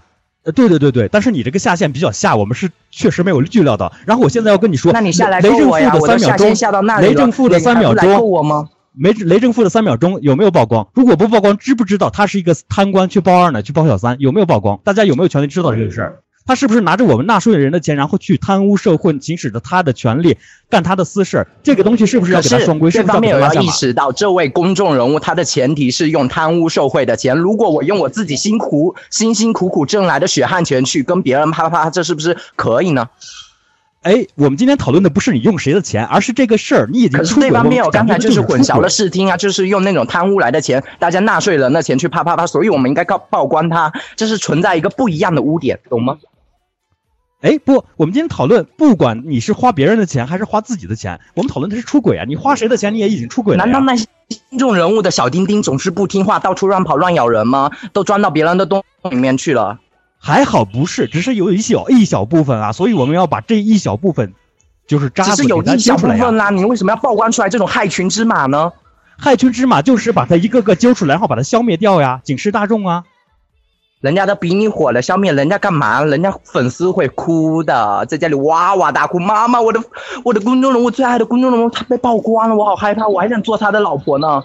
[0.45, 3.93] 呃，对对对对，但是你这个下线比较下，我们是确实没有预料到。
[4.07, 8.69] 然后我现在要跟你说，那你下来雷正够我呀负的三秒钟，下到那里雷正富的三秒钟，我吗？
[8.97, 10.87] 雷雷正富的三秒钟有没有曝光？
[10.95, 13.63] 如果不曝光，知不知道他是一个贪官去报二呢？
[13.63, 14.79] 去报小三有没有曝光？
[14.85, 16.21] 大家有没有权利知道这个事儿？
[16.47, 20.37] 他是不是拿着我们纳税人的钱，然后去贪污受贿，行使着他的权利，
[20.69, 21.47] 干他的私事儿？
[21.63, 22.91] 这个东西是不是要给他双规？
[22.91, 23.63] 是不是要这方面我要？
[23.63, 27.39] 意识到，这位公众人物他的前提是用贪污受贿的钱。
[27.39, 33.09] 如果我用我自己辛苦、辛辛苦苦挣来的血汗钱去跟别人啪啪啪，这是不是可以呢？
[34.03, 37.55] 哎，我们今天讨论的不是你用谁的钱，而是这个事儿，你已经可是出轨了。
[37.55, 38.89] 对方面，我刚才就是混淆了。
[38.91, 46.19] 视听啊，就是用那种贪污来的钱，大家纳税人的钱去啪啪啪，所以我们应该告曝光他，这是存在一个不一样的污点，懂吗？
[47.45, 52.25] 哎，不，我们今天讨论，不管你是花别人的钱还是花自己的钱，我们讨论的是出轨啊！
[52.27, 53.63] 你花谁的钱，你也已经出轨了。
[53.67, 54.07] 难道那些
[54.49, 57.71] 公众人物的小丁丁总是不听话，到处乱跑乱咬人吗？
[57.93, 59.79] 都钻到别人的洞里面去了？
[60.19, 64.33] 还好不是，只是有一小一小部分啊，所以我们要把这一小部分，
[64.87, 68.73] 就是渣子只是有一小部分啦，你为什么要曝光出来这种害群之马呢？
[69.19, 73.05] 害群之马就是把它一个个揪出来，然后把它消灭掉呀，警示大众啊。
[74.05, 76.05] 人家都比你火了，消灭人家干嘛？
[76.05, 79.19] 人家粉丝会哭的，在家里哇哇大哭。
[79.19, 79.83] 妈妈，我的
[80.23, 84.43] 我的公众人物，最爱的公众人物，他被曝光了，我好害怕，我还想做他的老婆呢。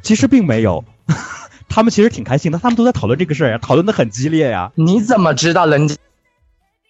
[0.00, 0.82] 其实并没有，
[1.68, 4.72] 他们其实挺开心的，他们都在讨论这个事儿呀，讨论的很激烈呀。
[4.76, 5.94] 你怎么知道人家？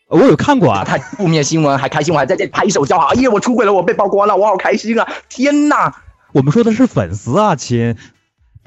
[0.07, 5.09] 我有看过啊，他负面新闻还开心，我还在这里拍手叫好，哎呀，我出轨了，我被曝光了，我好开心啊！
[5.29, 5.93] 天哪！
[6.31, 7.97] 我们说的是粉丝啊，亲。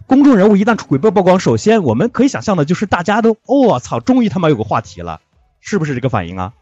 [0.08, 5.20] 公众人物一旦出轨被曝光，首先我们可以想象的就是大家都，哦我、操，终于他妈有个话题了，
[5.60, 6.54] 是不是这个反应啊？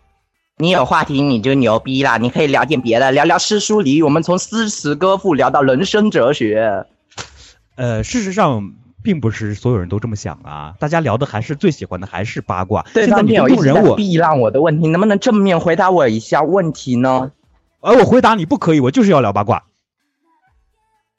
[0.58, 6.86] 你有话题你就牛逼啦，你可以聊点别的，聊聊诗书礼，我们从诗词歌赋聊到人生哲学。
[7.76, 8.72] 呃，事实上
[9.02, 12.86] 并不是所有人都这么想啊，大家聊的还是最喜欢的还是八卦。
[12.94, 17.32] 对方现在公众人物，避让我的问题，能不能正面回答我一下问题呢？
[17.82, 19.64] 而我回答你不可以，我就是要聊八卦。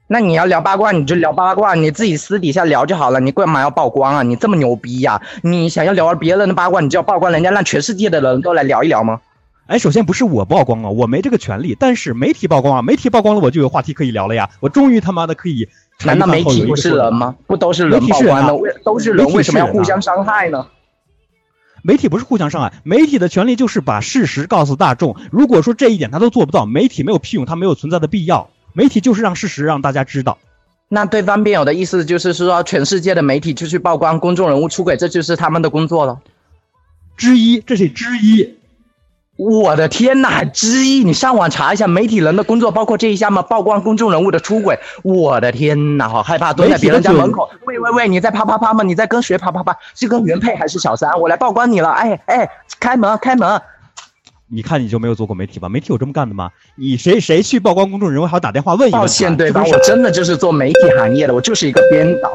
[0.07, 3.21] 那你要聊八卦，你就聊八卦，你自己私底下聊就好了。
[3.21, 4.23] 你干嘛要曝光啊？
[4.23, 9.21] 你这么牛逼呀、你想要聊别人的八卦，你就要曝光人家，让全世界的人都来聊一聊吗？
[9.67, 14.51] 哎，首先不是我曝光啊，我没这个权利，但是媒体曝光啊，媒体曝光了，我就有话题可以聊了呀。
[14.61, 15.69] 我终于他妈的可以。
[16.05, 17.37] 难道媒体不是人吗？
[17.47, 18.55] 不都是人曝光的？
[18.57, 20.67] 为都是人，为什么要互相伤害呢？
[21.83, 25.17] 媒体不是互相伤害，媒体的权利就是把事实告诉大众。
[25.31, 28.51] 如果说这一点他都做不到，媒体没有屁用，他没有存在的必要。
[28.75, 30.37] 媒体就是让事实让大家知道。
[30.89, 36.21] 那对方辩友的意思就是说，全世界的媒体就去曝光公众人物出轨，这就是他们的工作了。
[37.17, 38.59] 之一，这是之一。
[39.37, 41.03] 我的天哪，之一！
[41.03, 43.43] 你上网查一下，媒体人的工作包括这一项吗？
[43.43, 44.79] 曝光公众人物的出轨。
[45.03, 47.51] 我的天哪，好害怕，蹲在别人家门口。
[47.67, 48.85] 喂喂喂，你在啪啪啪吗？
[48.85, 49.77] 你在跟谁啪啪啪？
[49.97, 51.19] 是跟原配还是小三？
[51.19, 51.91] 我来曝光你了！
[51.91, 52.49] 哎哎，
[52.79, 53.61] 开门开门！
[54.49, 55.69] 你看你就没有做过媒体吧？
[55.69, 56.51] 媒体有这么干的吗？
[56.77, 58.99] 你谁谁去曝光公众人物还要打电话问一下？
[58.99, 62.31] 抱歉，对方，我真的就是做媒体行业的，我就是一个编导。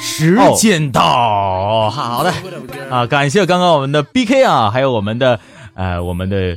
[0.00, 2.32] 时间到，好的
[2.88, 5.40] 啊，感谢刚刚我们的 B K 啊，还有我们的
[5.74, 6.56] 呃我们的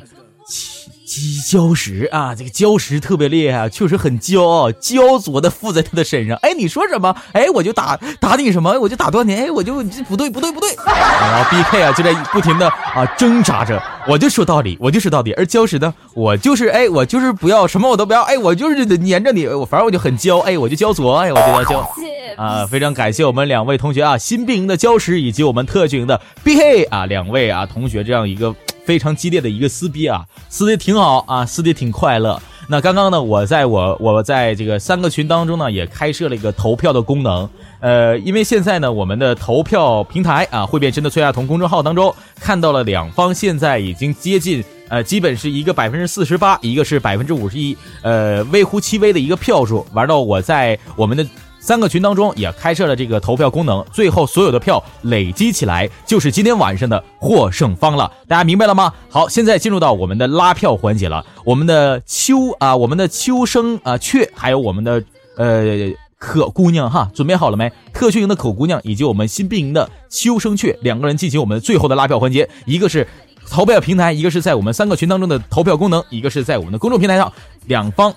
[1.11, 6.37] 鸡礁石啊，这个礁石特别厉害啊，确实很骄傲，焦灼的附在他的身上。
[6.37, 7.13] 哎，你说什么？
[7.33, 8.79] 哎，我就打打你什么？
[8.79, 9.35] 我就打断你。
[9.35, 10.73] 哎，我就不对不对不对。
[10.87, 15.33] 然后 B K 啊就在不停的啊挣扎着，我就说道理，我就说道理。
[15.33, 21.91] 而礁石呢，我就是哎，我就是不要什么我都不要，哎，我就是粘着你，我反正我就很焦，哎，我就焦灼，哎，我就要焦。
[22.37, 28.55] 啊，非常感谢我们两位同学啊，新兵营的礁石以及我们特训营的 B K 啊，两位啊同学这样一个
[28.85, 32.41] 非常激烈的一个撕逼啊，撕的挺好啊，撕的挺快乐。
[32.67, 37.49] 那刚刚呢，我在我我在这个三个群当中呢，也开设了一个投票的功能。
[37.79, 49.85] 呃，因为现在呢，我们的投票平台啊，会变身的崔亚彤公众号当中看到了两方现在已经接近呃，基本是一个百分之四十八，一个是百分之五十一，呃，微乎其微的一个票数。
[49.93, 51.25] 玩到，我在我们的。
[51.71, 58.11] 三个群当中也开设了这个投票功能，最后所有的票累积起来就是今天晚上的获胜方了。
[58.27, 58.93] 大家明白了吗？
[59.09, 61.25] 好，现在进入到我们的拉票环节了。
[61.45, 65.01] 我们的秋啊，我们的秋生啊雀，还有我们的
[65.37, 67.71] 呃可姑娘哈，准备好了没？
[67.93, 73.07] 特训营的可姑娘以及我们新兵营的秋生雀两个人进行我们最后的拉票环节，一个是
[73.49, 77.31] 投票平台，一个是在我们三个群当中的投票功能，一个是在我们的公众平台上，
[77.67, 78.13] 两方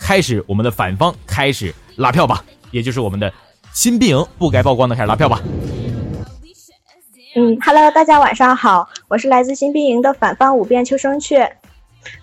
[0.00, 2.42] 开始我们的反方开始拉票吧。
[2.70, 3.32] 也就是我们的
[3.72, 5.40] 新兵营不该曝光的开始拉票吧。
[7.36, 11.56] 嗯，Hello，大家晚上好，我是来自新兵营的反方五辩秋生雀。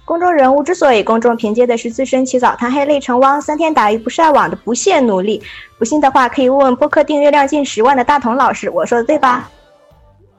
[0.04, 5.42] 公众人物之所以公众，凭借的是自身起早贪黑累成汪，三天打鱼不晒网的不懈努力。
[5.78, 9.50] 不信的话，可以问问播客订阅量近十万的大同老师，我说的对吧？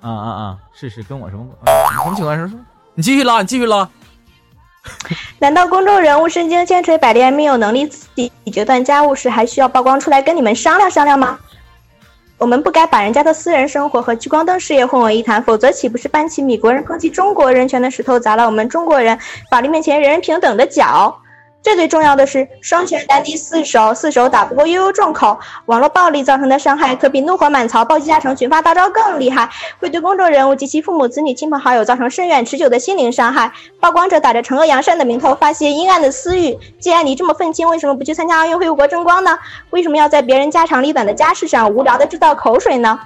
[0.01, 0.59] 啊啊啊！
[0.75, 1.67] 是是，跟我什么啊？
[2.03, 2.37] 什么情况？
[2.37, 2.59] 说
[2.95, 3.89] 你继续拉，你继续拉。
[5.39, 11.39] 难道公众人物身经千锤百炼，没有能力自己决断家务事，还需要曝光出来跟你们商量商量吗？
[12.39, 19.19] 我们不该把人家的私人生活和聚光灯事业混为一谈，否则岂不是搬起米国人抨击中国人权的石头，砸了我们中国人
[19.51, 21.19] 法律面前人人平等的脚？
[21.67, 25.37] 最最重要的是，双拳难敌四手，四手打不过悠悠众口。
[25.65, 29.51] 网络暴力造成的伤害，可比怒火满槽、暴击加成、群发大招更厉害，
[29.81, 33.51] 会对公众人物及其父母、子女、亲朋好友造成深远持久的心灵伤害。
[33.81, 36.57] 曝光者打着惩恶扬善的名头，发泄阴暗的私欲。
[36.79, 39.37] 既然你这么愤青，为什么不去参加奥运会为国争光呢？
[39.71, 43.01] 为什么要在别人家长里短的家事上无聊的制造口水呢？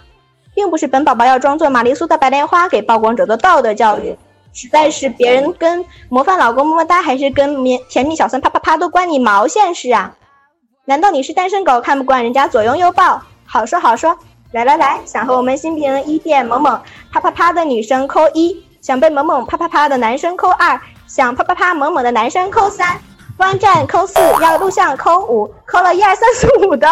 [0.54, 4.18] 并不是本宝宝要装作玛丽苏的白莲花，给曝光者的道德教育。
[4.52, 10.14] 实在是别人跟模范老公么么哒，还是跟甜甜蜜小三啪啪啪，都关你毛线事啊？
[10.84, 13.22] 难道你是单身狗，看不惯人家左拥右抱？
[13.46, 14.16] 好说好说，
[14.52, 16.80] 来来来，想和我们新平一店萌萌
[17.12, 23.00] 啪啪啪的女生扣一，想被萌萌啪啪啪的男生扣二，想啪啪啪萌萌的男生扣三，
[23.36, 26.88] 观战扣四，要录像扣五，扣了一二三四五的，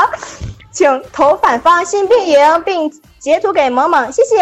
[0.70, 2.88] 请投反方新兵营并
[3.18, 4.36] 截图给萌萌，谢谢。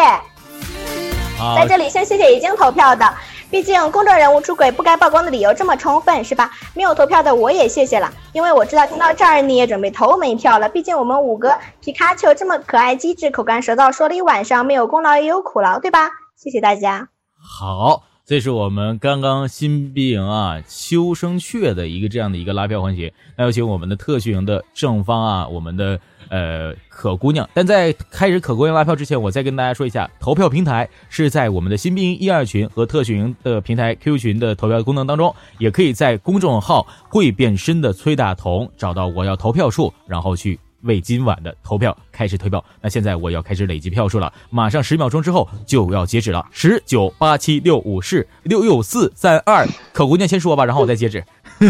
[1.54, 3.14] 在这里先谢谢已经投票的，
[3.50, 6.50] 毕竟公众人物出轨不该曝光的理由这么充分，是吧？
[6.74, 10.68] 没有投票的我也谢谢了，因为我知道听到这儿你也准备投我们一票了。
[10.68, 16.10] 毕竟我们五个皮卡丘这么可爱、机智、口干舌燥，说了一晚上，没有功劳也有苦劳，对吧？
[16.36, 17.08] 谢谢大家。
[17.38, 25.98] 好，这是我们刚刚新兵营啊秋生雀的一个这样的一个拉票环节，那有请我们的特训营的正方啊，我们的。
[26.28, 42.64] 呃，可姑娘，但在开始可姑娘拉票之前，我再跟大家说一下，投票平台是在我们的新兵营一二群和特训营的平台 QQ 群的投票功能当中，也可以在公众号会变身的崔大同找到我要投票处，然后去为今晚的投票开始投票。
[42.80, 51.24] 那现在我要开始累积票数了，马上十秒钟之后就要截止了，十九八七六五四六六四三二，可姑娘先说吧，然后我再截止。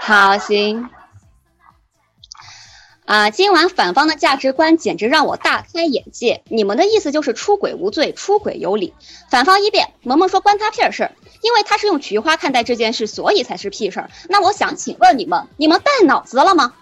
[0.00, 0.88] 好，行。
[3.06, 6.42] 啊，今晚反方的价值观简直让我大开眼界。
[6.46, 8.94] 你们的意思就是出轨无罪，出轨有理。
[9.28, 14.10] 反方一辩，萌萌说关他屁事儿，因为他是用菊花看待这件事，所以才是屁事儿。
[14.28, 16.74] 那我想请问你们，你们带脑子了吗？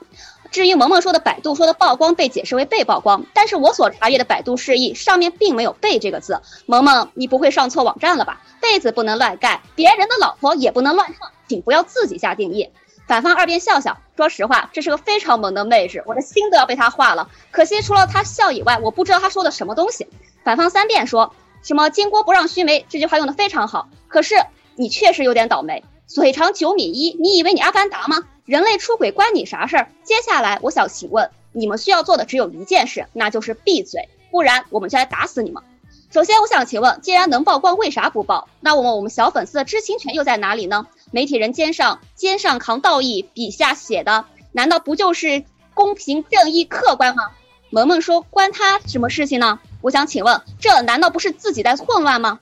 [0.50, 6.40] 至于萌萌说的百度说的曝光被解释为被曝光，但是我所查阅的百度释义上面并没有被这个字。
[6.64, 8.40] 萌萌，你不会上错网站了吧？
[8.60, 12.70] 被子不能乱盖，别人的老婆也不能乱上，请不要自己下定义。
[13.06, 17.28] 反方二辩笑笑，说实话，这是个非常萌的妹纸，我的心都要被她化了。
[17.50, 20.08] 可惜除了她笑以外，我不知道她说的什么东西。
[20.44, 23.88] 反方三辩说什么金锅不让须眉，这句话用的非常好。
[24.08, 24.34] 可是
[24.74, 25.84] 你确实有点倒霉，
[26.14, 28.24] 腿长九米一，你以为你阿凡达吗？
[28.44, 29.90] 人类出轨关你啥事儿？
[30.02, 35.62] 接下来我想请问，你们需要做的只有一件事，那就是闭嘴，不然我们就来打死你们。
[36.10, 38.48] 首先我想请问，既然能曝光，为啥不报？
[38.60, 40.86] 那我们我们小粉丝的知情权又在哪里呢？
[41.10, 45.44] 媒体人肩上肩上扛道义，笔下写的难道不就是
[45.74, 47.24] 公平正义客观吗？
[47.68, 49.60] 萌萌说关他什么事情呢？
[49.82, 52.40] 我想请问，这难道不是自己在混乱吗？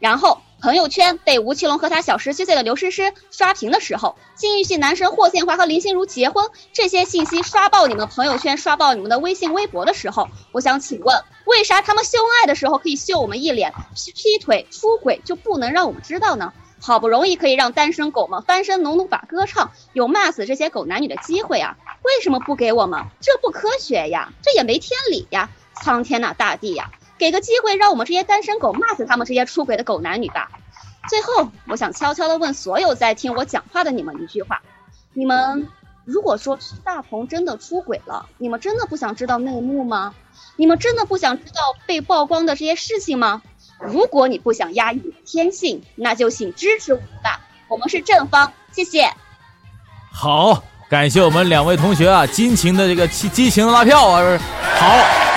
[0.00, 16.54] 然后朋友圈被吴奇隆和他小十七岁的刘诗诗刷屏的时候，禁欲系男神霍建华和林心如结婚这些信息刷爆你们朋友圈，刷爆你们的微信微博的时候，我想请问，为啥他们秀恩爱的时候可以秀我们一脸，劈劈腿出轨就不能让我们知道呢？
[16.80, 21.76] 好不容易可以让单身狗们翻身农奴把歌唱，有骂死这些狗男女的机会啊！
[22.02, 23.04] 为什么不给我们？
[23.20, 25.50] 这不科学呀，这也没天理呀！
[25.74, 26.90] 苍天呐，大地呀，
[27.24, 30.50] 给个机会让我们这些单身狗骂死他们这些出轨的狗男女吧！
[31.08, 34.60] 最后，我想悄悄的问所有在听我讲话的你们一句话：
[35.14, 35.66] 你们
[36.04, 40.14] 如果说大鹏真的出轨了，你们真的不想知道内幕吗？
[40.56, 43.40] 你们真的不想知道被曝光的这些事情吗？
[43.80, 47.40] 如果你不想压抑天性，那就请支持我们吧。
[47.68, 49.10] 我们是正方，谢谢。
[50.12, 54.38] 好，感谢我们两位同学啊，激情的这个激激情的拉票啊，
[54.76, 55.33] 好。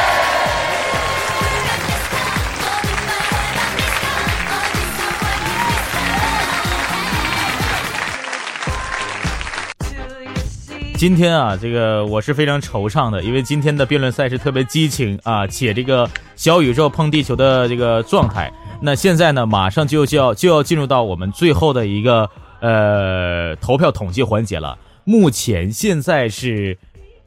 [10.97, 18.51] 今天啊，这个我是非常惆怅的，因为今天的辩论赛是特别激情啊，且这个小宇宙碰地球的这个状态。
[18.81, 22.27] 那现在呢，马上就就要就要进入到我们最后的一个
[22.61, 24.75] 呃投票统计环节了。
[25.03, 26.75] 目前现在是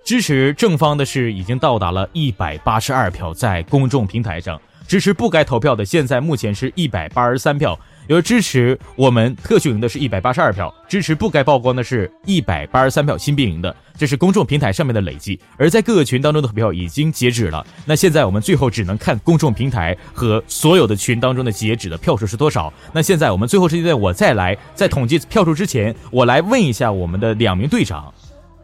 [0.04, 7.78] 支持正方的是已经到达了一百八十二票，在公众平台上支持不该投票的现在目前是一百八十三票。
[8.10, 17.64] 有支持我们特训营的是一百八十二票，支持不该曝光的是一百八十三票，新兵营的这是公众平台上面的累计，而在各个群当中的投票已经截止了。
[17.86, 22.72] 那现在我们最后只能看公众平台和所有的群当中的截止的票数是多少。
[22.92, 28.12] 那现在我们最后时间，我再来在统计票数之前，我来问一下我们的两名队长，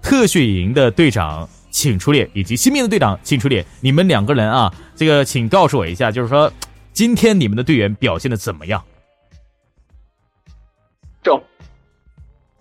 [0.03, 1.49] 特训营的队长。
[1.71, 3.63] 请出列，以及新兵的队长请出列。
[3.83, 6.51] 你们两个人啊，这个请告诉我一下，就是说
[6.95, 8.83] 今天你们的队员表现的怎么样？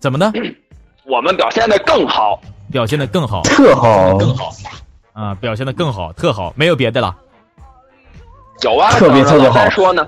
[0.06, 0.32] 怎么呢？
[1.04, 2.40] 我们表现的更好，
[2.70, 4.52] 表现的更好，特好，更好
[5.14, 5.34] 啊！
[5.34, 7.16] 表现的更好，特好，没有别的了。
[8.62, 10.06] 有啊，特别特别好再说呢。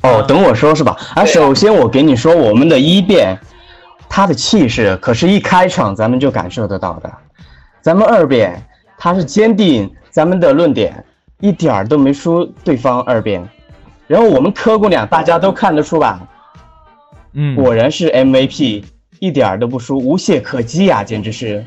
[0.00, 0.96] 哦，等我说是吧？
[1.14, 3.38] 啊，首先我给你说，我们的一辩，
[4.08, 7.12] 他的气势可是一开场咱们就感受得到的。
[7.82, 11.04] 咱们二辩，他是坚定咱们的论点，
[11.40, 13.46] 一点儿都没输对方二辩。
[14.06, 16.18] 然后我们柯姑娘，大家都看得出吧？
[17.34, 18.84] 嗯，果然是 MVP，
[19.24, 21.64] 一点儿都不输，无懈可击呀，简直是。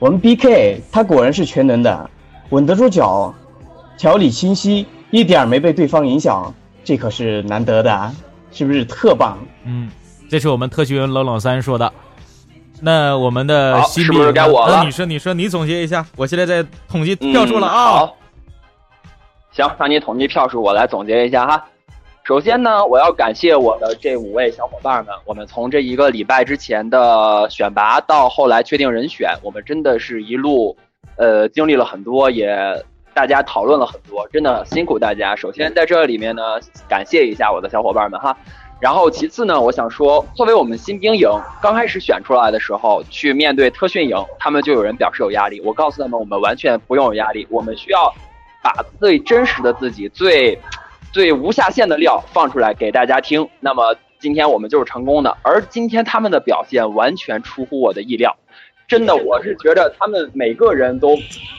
[0.00, 2.10] 我们 BK 他果然是全能的，
[2.48, 3.32] 稳得住脚，
[3.96, 6.52] 条理清晰，一点儿没被对方影响。
[6.82, 8.12] 这可是难得的，啊，
[8.50, 9.38] 是不是特棒？
[9.64, 9.88] 嗯，
[10.28, 11.92] 这是我们特训员冷冷三说的。
[12.80, 14.82] 那我们的新兵，是不是该我了？
[14.82, 16.04] 你说，你说，你总结一下。
[16.16, 17.84] 我现在在统计票数了啊。
[17.84, 18.16] 好，
[19.52, 21.64] 行，让你统计票数，我来总结一下哈。
[22.28, 25.14] 首先呢，我要感谢我的这五位小伙伴们。
[25.24, 30.76] 我们从这一个礼拜之前的选拔到后来确定人选，我们真的是一路
[31.16, 32.54] 呃经历了很多，也。
[33.14, 35.34] 大家讨论了很多，真的辛苦大家。
[35.34, 36.42] 首先在这里面呢，
[36.86, 38.36] 感谢一下我的小伙伴们哈。
[38.78, 41.28] 然后其次呢，我想说，作为我们新兵营
[41.62, 45.60] 刚开始选出来的时候，去面对特训营，他们就有人表示有压力。
[45.62, 48.14] 我告诉他们，我们完全不用有压力，我们需要
[48.62, 50.56] 把最真实的自己、最
[51.18, 53.48] 最无下限的料放出来给大家听。
[53.58, 58.36] 那么今天我们就是成功的，而今天他们的表现完全出乎我的意料。
[58.86, 61.16] 真的，我是觉得他们每个人都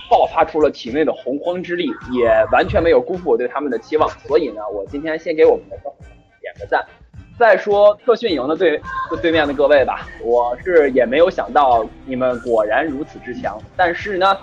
[0.10, 4.10] 爆发出了体内的洪荒之力，也完全没有辜负我对他们的期望。
[4.26, 5.76] 所以呢，我今天先给我们的
[6.39, 6.82] 点个赞。
[7.38, 8.82] 再说特训营的对
[9.22, 13.62] 对面的各位吧，我是也没有想到你们果然如此之强。
[13.76, 14.38] 但是呢，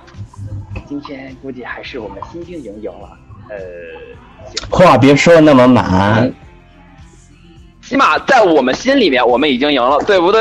[0.85, 3.19] 今天估计还是我们新兵营赢了。
[3.49, 3.57] 呃，
[4.71, 6.33] 话别说那么满，
[7.83, 10.41] 起码在我们心里面，我们已经赢了，对不对？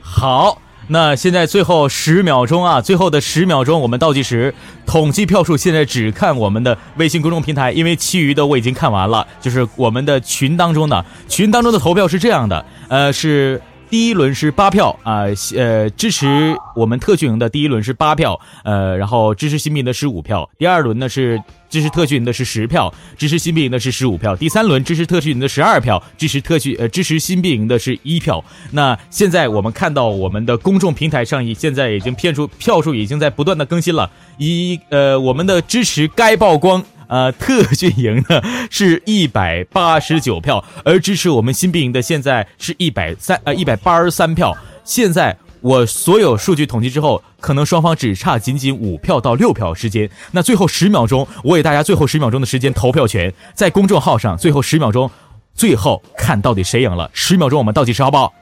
[0.00, 0.58] 好。
[0.92, 4.52] 那现在最后十秒钟啊，最后的十秒钟，我们倒计时，
[4.86, 5.56] 统计票数。
[5.56, 9.24] 现在只看我们的微信公众平台，因为其余的我已经看完了。
[9.40, 13.62] 就是我们的群当中呢群当中的投票是这样的，呃，是。
[13.90, 15.24] 第一轮是八票啊，
[15.56, 20.48] 呃，支持我们特训营的第一轮是八票，呃，然后支持新兵的是五票。
[20.56, 24.36] 第二轮呢是支持特训营的是十票，支持新兵营的是十五票。
[24.36, 28.44] 第三轮支持特训营的十二票，支持特训呃支持新兵营的是一票。
[28.70, 36.80] 那现在我们看到我们的公众平台上已，现在已经骗出票数已经在不断的更新了，一呃我们的支持该曝光。
[37.10, 38.40] 呃，特训营呢
[38.70, 44.56] 是一百八十九票，而支持我们新兵营的现在是一百三呃一百八十三票。
[44.84, 50.08] 现在我所有数据统计之后，可能双方只差仅仅五票到六票时间。
[50.30, 55.10] 那最后十秒钟，我给大家最后十秒钟的时间投票权，在公众号上最后十秒钟，
[55.52, 57.10] 最后看到底谁赢了。
[57.12, 58.32] 十秒钟我们倒计时好不好？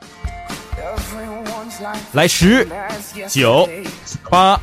[2.12, 2.68] 来，十、
[3.26, 3.66] 九、
[4.28, 4.60] 八、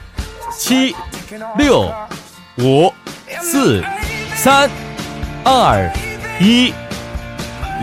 [0.55, 0.95] 七、
[1.57, 1.91] 六、
[2.59, 2.93] 五。
[3.41, 3.83] 四、
[4.35, 4.69] 三、
[5.43, 5.91] 二、
[6.41, 6.73] 一、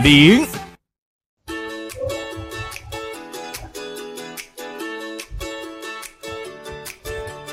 [0.03, 0.45] 零。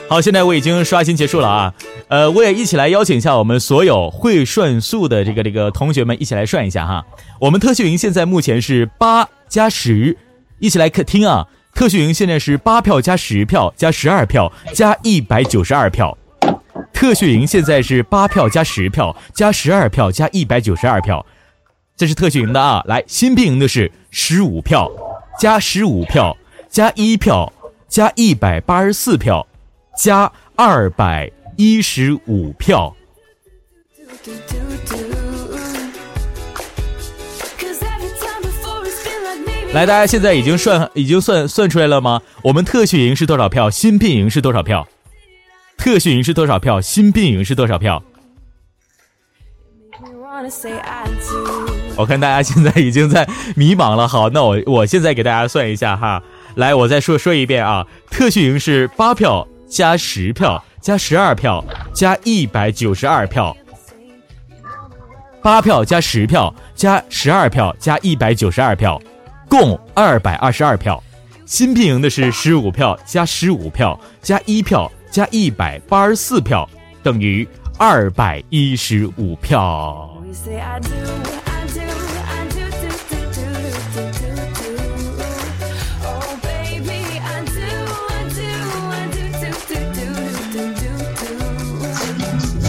[0.09, 1.75] 好，现在我已经刷新结束了啊。
[2.09, 7.05] 呃，我也一起来邀请一下我们所有会算数的这个这个同学们一起来算一下哈。
[7.39, 10.17] 我们特训营现在目前是八加十，
[10.59, 11.47] 一起来可听啊。
[11.73, 16.19] 特训营现在是八票加十票加十二票加一百九十二票。
[17.01, 21.25] 特训营现在是八票加十票加十二票加一百九十二票，
[21.97, 22.85] 这是特训营的啊。
[22.87, 24.87] 来，新兵营的是十五票
[25.39, 26.37] 加十五票
[26.69, 27.51] 加一票
[27.89, 29.47] 加一百八十四票
[29.97, 32.95] 加二百一十五票。
[39.73, 42.21] 来，大家现在已经算已经算算出来了吗？
[42.43, 43.71] 我们特训营是多少票？
[43.71, 44.87] 新兵营是多少票？
[45.81, 46.79] 特训营是多少票？
[46.79, 48.03] 新兵营是多少票？
[51.97, 53.27] 我看大家现在已经在
[53.57, 54.07] 迷茫了。
[54.07, 56.23] 好，那我我现在给大家算一下哈。
[56.55, 57.87] 来，我再说说一遍啊。
[58.11, 61.65] 特训营是八票加十票加十二票
[61.95, 63.57] 加一百九十二票。
[65.43, 69.01] 八票加十票加十二票加一百九十二票，
[69.49, 71.03] 共二百二十二票。
[71.47, 74.93] 新兵营的是十五票加十五票加一票。
[75.11, 76.69] 加一百八十四票
[77.03, 77.47] 等于
[77.77, 80.09] 二百一十五票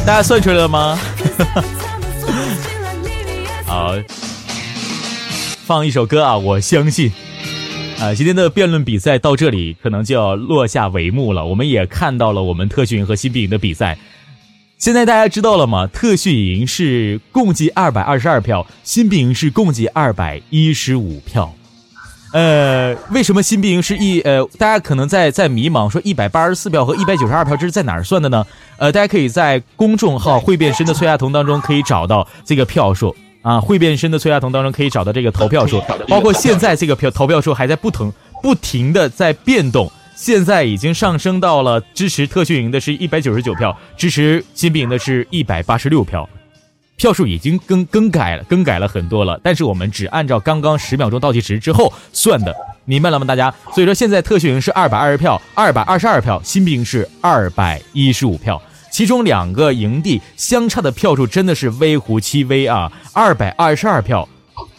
[0.03, 0.97] 大家算出来了吗
[3.67, 3.93] 好
[5.63, 7.11] 放一首歌啊我相信
[8.01, 11.45] 啊，今天的辩论比赛到这里可能就要落下帷幕了。
[11.45, 13.95] 我们也看到了我们特训营和新兵营的比赛。
[14.79, 15.85] 现在大家知道了吗？
[15.85, 21.53] 特训营是共计二百二十二票，新兵营是共计二百一十五票。
[22.33, 24.43] 呃，为什么新兵营是一呃？
[24.57, 28.43] 大家可能在在迷茫，说一百八十四票和一百九十二票这是在哪儿算的呢？
[28.77, 38.11] 呃，大家可以在公众号“会变身的崔亚彤”当中可以找到这个票数啊，“会变身的崔亚彤”当中可以找到这个投票数，包括现在这个票投票数还在不同
[38.41, 39.91] 不停的在变动。
[40.13, 46.29] 现在已经上升到了支持特训营的是一百九十九票，支持新兵营的是一百八十六票，
[46.95, 49.39] 票数已经更更改了，更改了很多了。
[49.41, 53.51] 但是我们只按照刚刚十秒钟倒计时之后算的，明白了吗，大家？
[53.73, 58.61] 所以说现在特训营是二百二十票，二百二十二票，新兵营是二百一十五票，
[58.91, 64.27] 其中两个营地相差的票数真的是微乎其微啊，二百二十二票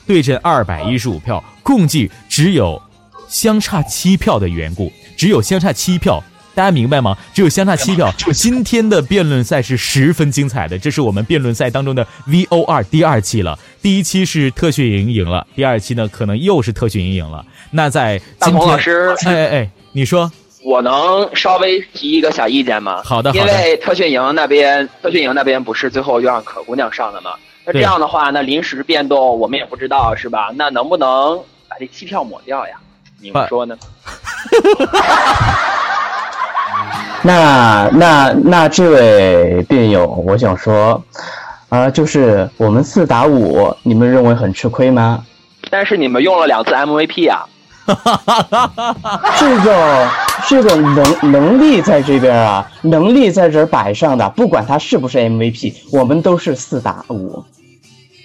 [0.06, 2.80] 对阵二百一十五票，共计只有
[3.28, 4.92] 相差七票的缘故。
[5.16, 6.22] 只有相差七票，
[6.54, 7.16] 大家明白吗？
[7.32, 8.12] 只有相差七票。
[8.34, 13.58] 今天的辩论赛是十分精彩的，这是我们辩论赛当中的 V O 二第二期了。
[13.80, 17.44] 第一期是特训营赢了，第二期呢可能又是特训营赢了。
[17.70, 20.30] 那在大鹏老师，哎哎哎，你说，
[20.64, 23.02] 我能稍微提一个小意见吗？
[23.04, 27.32] 好的，因为特训营那边，特训营那边不是最后又让可姑娘上了吗？
[27.64, 30.50] 那这样的话，那临时变动我们也不知道是吧？
[30.54, 31.36] 那能不能
[31.68, 32.74] 把这七票抹掉呀？
[33.20, 33.76] 你们说呢？
[37.24, 41.00] 那那那这位辩友，我想说，
[41.68, 45.24] 啊，就是我们四打五，你们认为很吃亏吗？
[45.70, 47.46] 但是你们用了两次 MVP 啊！
[49.38, 50.08] 这个
[50.48, 57.44] 这个能能力在这边啊，能力在这儿摆上的，不管他是不是 MVP，我们都是四打五。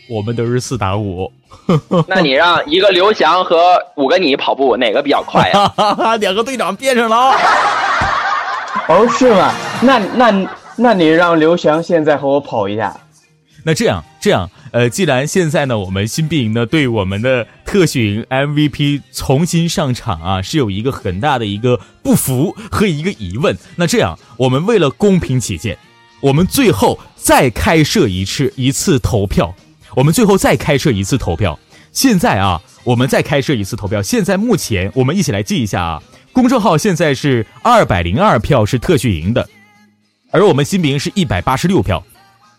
[0.10, 1.30] 我们都是四打五，
[2.08, 6.16] 那你让一个刘翔和五个你跑步哪个比较快呀？
[6.20, 7.36] 两个队长变上了啊！
[8.88, 9.52] 哦，是吗？
[9.82, 10.48] 那那
[10.78, 12.96] 那你让刘翔现在和我跑一下。
[13.66, 23.58] 那这样这样，呃，既然现在呢，我们新兵营呢对我们的特训营 MVP 重新上场啊，是有一个很大的一个不服和一个疑问。
[23.78, 25.76] 那这样，我们为了公平起见，
[26.22, 29.52] 我们最后再开设一次一次投票。
[29.96, 31.58] 我们最后再开设一次投票。
[31.92, 34.00] 现在啊，我们再开设一次投票。
[34.04, 36.04] 现在目前，我们一起来记一下啊。
[36.32, 39.50] 公众号现在是二百零二票是特训营的，
[40.30, 42.06] 而我们新兵营是一百八十六票。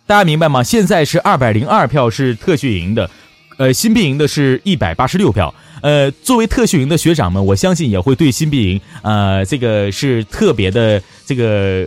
[0.09, 0.63] 大家明白吗？
[0.63, 3.11] 现在是二百零二票是特训营的，
[3.59, 5.55] 呃，新兵营的是一百八十六票。
[5.83, 11.87] 呃，作为特训营的学长们，我相信也会对新兵营，呃，这个是特别的这个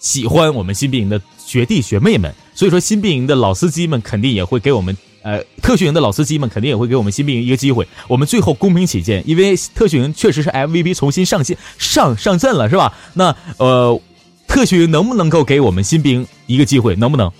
[0.00, 2.34] 喜欢我们新兵营的学弟学妹们。
[2.52, 7.86] 所以说，新兵营的老司机们肯定也会给我们，呃，特训营的老司机们肯定也会给我们新兵营一个机会。
[8.08, 12.92] 我们最后公平起见，因为特训营确实是 MVP 重新上线上上阵了，是吧？
[13.14, 14.02] 那呃，
[14.48, 16.96] 特训营能不能够给我们新兵一个机会？
[16.96, 17.30] 能不能？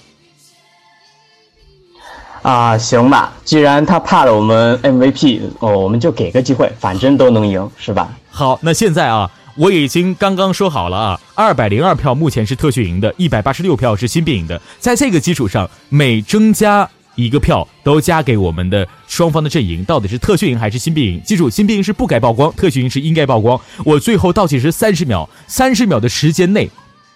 [2.43, 8.11] 啊，行吧，既然他怕了我们 MVP，哦，我们就给个机会，反正都能赢，是吧？
[8.31, 9.31] 好，那现在啊。
[9.55, 14.59] 我已经刚刚说好了啊，二百零二票目前是特训营的，一百八十六票是新兵营的。
[14.79, 21.23] 在这个基础上，每增加一个票都加给我们的双方的阵营，到底是特训营还是新兵营？
[21.23, 23.61] 记住，新兵营是不该曝光，特训营是应该曝光。
[23.85, 26.71] 我最后倒计时三十秒，三十秒的时间内，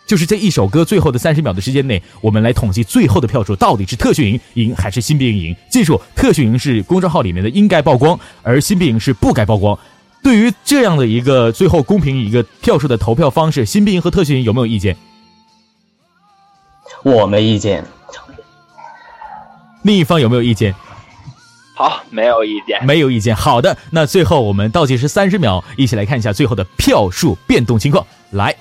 [0.07, 5.57] 就是这一首歌最后的三十秒的时间内，我们来统计最后的票数，到底是特训营赢还是新兵营赢？
[5.69, 9.77] 记住，特训营是公众号里面的应该曝光，而新兵营是不该曝光。
[10.23, 14.97] 对于这样的一个最后公平一个票数的投票方式，新兵营和特训营有没有意见？
[17.03, 17.85] 我没意见。
[19.83, 20.75] 另一方有没有意见？
[21.77, 22.85] 好，没有意见。
[22.85, 23.37] 没有意见。
[23.37, 28.05] 好的，那最后我们倒计时三十秒，一起来看一下最后的票数变动情况。
[28.31, 28.57] 来，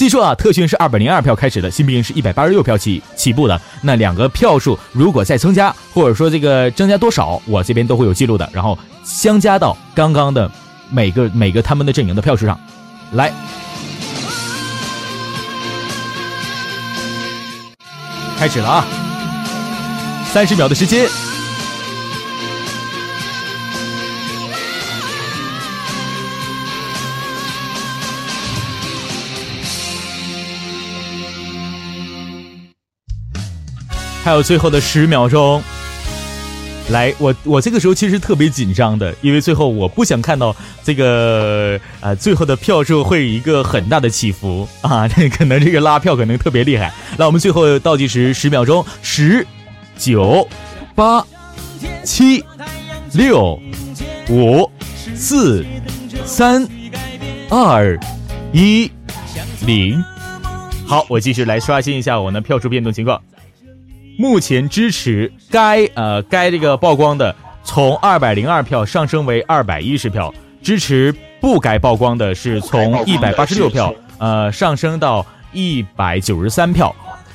[0.00, 3.60] 记住啊，特训是二百零二票开始的，新兵是一百八十六票起起步的。
[3.82, 8.48] 那两个票数如果再增加，或者说这个增加多少，我这边都会有记录的。
[8.50, 10.50] 然后相加到刚刚的。
[10.88, 12.58] 每个每个他们的阵营的票数上，
[13.12, 13.30] 来，
[18.38, 18.86] 开始了啊！
[20.32, 21.06] 三十秒的时间，
[34.22, 35.62] 还有最后的十秒钟，
[36.90, 46.92] 来，我我这个时候其实特别紧张的，因为最后我不想看到这个呃最后的票数会一个很大的起伏 啊，这可能这个拉票可能特别厉害。
[47.16, 49.44] 那我们最后倒计时十秒钟，十、
[49.96, 50.46] 九、
[50.94, 51.24] 八、
[52.04, 52.44] 七、
[53.14, 53.58] 六、
[54.28, 54.70] 五、
[55.16, 55.64] 四、
[56.26, 56.68] 三、
[57.48, 57.98] 二、
[58.52, 58.90] 一、
[59.64, 60.04] 零。
[60.86, 63.20] 好，我继续来刷新一下我的票数变动情况。
[64.18, 67.34] 目前支持该呃该这个曝光的
[67.64, 70.32] 从二百零二票上升为二百一十票，
[70.62, 76.94] 支持不该曝光的是从一百八十六票呃上升到一百九十三票。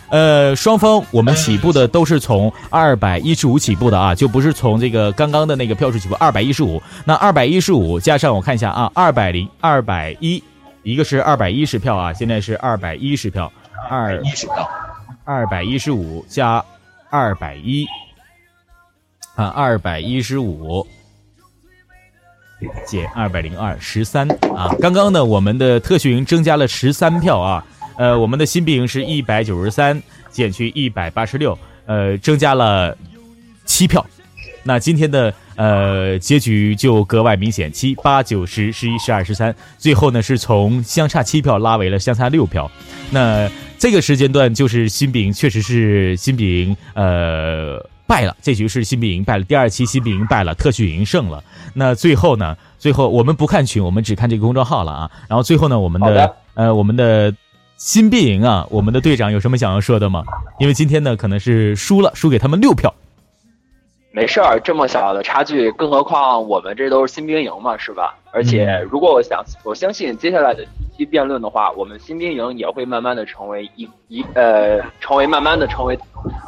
[0.09, 6.81] 呃，双方我们起步的都是从二百一十五起步的啊，就不是从这个刚刚的那个票数起步二百一十五。
[7.05, 10.41] 那二百一十五加上我看一下啊，二百零二百一。
[10.83, 13.51] 一个是二百一十票啊，现在是二百一十票，
[13.89, 14.69] 二一十票，
[15.25, 16.63] 二百一十五加
[17.09, 17.87] 二百一
[19.33, 20.85] 啊，二百一十五
[22.85, 24.73] 减二百零二，十三啊。
[24.79, 27.65] 刚刚呢，我们的特训营增加了十三票啊，
[27.97, 29.99] 呃，我们的新兵营是一百九十三
[30.29, 31.57] 减去一百八十六，
[31.87, 32.95] 呃，增加了
[33.65, 34.05] 七票。
[34.61, 42.69] 那今天的呃结局就格外明显，七八九十十一十二十三，最后呢是从相差七票拉为了相差六票。
[43.09, 47.77] 那这个时间段就是新兵确实是新兵呃
[48.07, 51.43] 败了，这局是新兵营败了，第二期新兵营败了，特训营胜了。
[51.73, 55.11] 那最后呢，最后我们不看群，我们只看这个公众号了啊。
[55.27, 57.33] 然后最后呢，我们的呃我们的
[57.77, 60.23] 新兵营啊，我们的队长有什么想要说的吗？
[60.59, 62.93] 因为今天呢可能是输了，输给他们六票。
[64.15, 68.15] 没事儿，这么小的差距，更何况我们这都是新兵营嘛，是吧？
[68.31, 75.99] 而且如果我想，我相信接下来的几期辩论的话，我们新兵营也会慢慢的成为一一呃，成为慢慢的成为，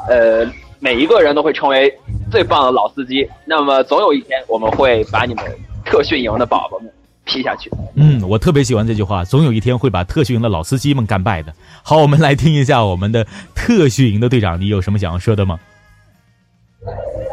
[0.08, 0.50] 呃，
[0.80, 1.94] 每一个人都会成为
[2.32, 3.30] 最棒的老司机。
[3.44, 5.44] 那么总有一天，我们会把你们
[5.84, 6.90] 特训营的宝宝们
[7.26, 7.70] 劈下去。
[7.96, 11.54] 嗯，我特别喜欢这句话，总有一天会把特训营的老司机们干败的。
[11.84, 15.60] 好，我们来听一下我们的特训营的队长，你有什么想要说的吗？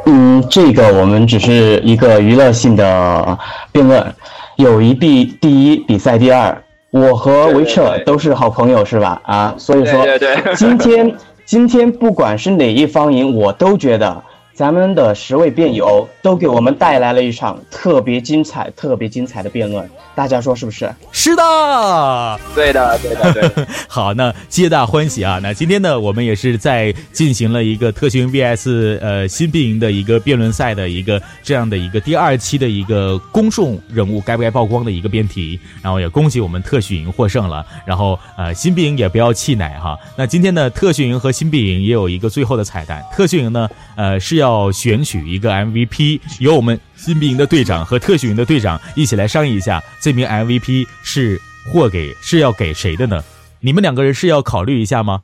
[0.06, 3.38] 嗯，这个我们只是一个娱乐性的
[3.72, 4.14] 辩论，
[4.56, 6.56] 友谊第第一，比赛第二。
[6.90, 9.20] 我和维彻都是好朋友，是吧？
[9.24, 10.06] 啊，所以说
[10.54, 11.14] 今天
[11.44, 14.22] 今天不管是哪一方赢，我都觉得。
[14.54, 20.88] 咱们的十位辩友都给我们带来了一场特别精彩、特别精彩的辩论，大家说是不是？
[21.10, 23.66] 是的，对的，对的，对。
[23.88, 25.40] 好，那皆大欢喜啊！
[25.42, 39.98] 那今天呢，我们也是在进行了一个特训 VS 呃新兵营的一个辩论赛的一个这样的一个第二期的一个公众人物该不该曝光的一个辩题，然后也恭喜我们特训营获胜了，然后呃新兵营也不要气馁哈。
[40.16, 44.43] 那今天呢，特训营和新兵营也有一个最后的彩蛋，特训营呢呃是要。
[44.44, 51.40] 要选取一个 MVP，由我们新兵营的队长和特训营的队长一起来商议一下，这名 MVP 是
[51.72, 53.24] 或给是要给谁的呢？
[53.60, 55.22] 你们两个人是要考虑一下吗？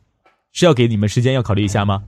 [0.53, 2.03] 是要给你们时间要考虑一下吗？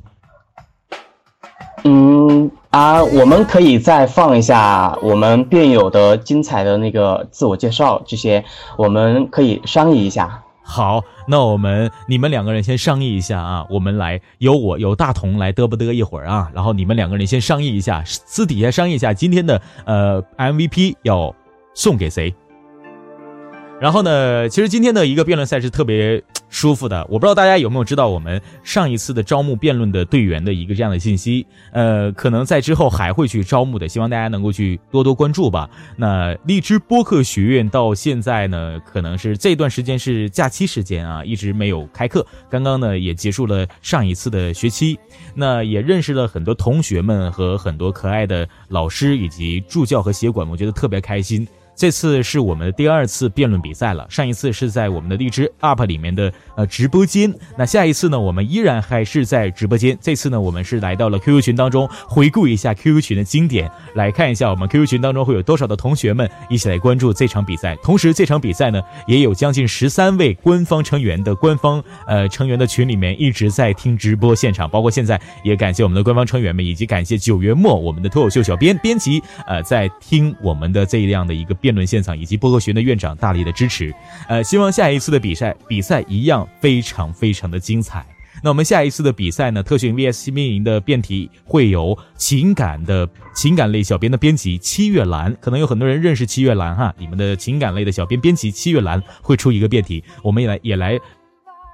[1.85, 8.43] 嗯啊，我们可以再放一下我们辩友的精彩的那个自我介绍，这些
[8.79, 10.43] 我们可以商议一下。
[10.73, 21.37] 好，那我们你们两个人先商议一下啊，我们来由我由大同来嘚不嘚一会儿啊，然后你们两个人先商议一下，私底下商议一下今天的呃 MVP 要
[21.75, 22.35] 送给谁。
[23.83, 27.05] 然后呢，其实今天的一个辩论赛是特别舒服的。
[27.11, 31.45] 我不知道大家有没有知道我们上一次的招募辩论的队员的一个这样的信息。
[31.73, 35.69] 呃，可能在之后还会去招募的，希望大家能够去多多关注吧。
[35.97, 42.25] 那荔枝播客学院到现在呢，可能是这段时间是假期时间啊，一直没有开课。
[42.49, 44.97] 刚刚呢也结束了上一次的学期，
[45.35, 51.45] 那也认识了很多同学们和很多可爱的老师以及助教和协管，我觉得特别开心。
[51.75, 59.97] 这次是我们的第二次辩论比赛了，上一次是在我们的荔枝 UP 里面的呃直播间，那下一次呢，我们依然还是在直播间。
[60.01, 67.75] 这次呢，我们是来到了 QQ 群当中，回顾一下 QQ 群的经典，来看一下我们 QQ 群当中会有多少的同学们一起来关注这场比赛。
[67.83, 81.57] 同时，这场比赛呢，也有将近十三位官方成员的官方呃成员的群里面一直在听直播现场，包括现在也感谢我们的官方成员们，以及感谢九月末我们的脱口秀小编编辑呃在听我们的这样的一个。
[81.63, 83.95] 辩论现场以及播客学院的院长大力的支持，
[84.29, 88.05] 呃，希望下一次的比赛比赛一样非常非常的精彩。
[88.43, 89.63] 那我们下一次的比赛呢？
[89.63, 100.99] 特训 VS 新兵营的辩题会由情感的情感类小编的编辑七月兰，可能有很多人认识七月兰哈，你们的情感类的小编编辑七月兰会出一个辩题，我们也来也来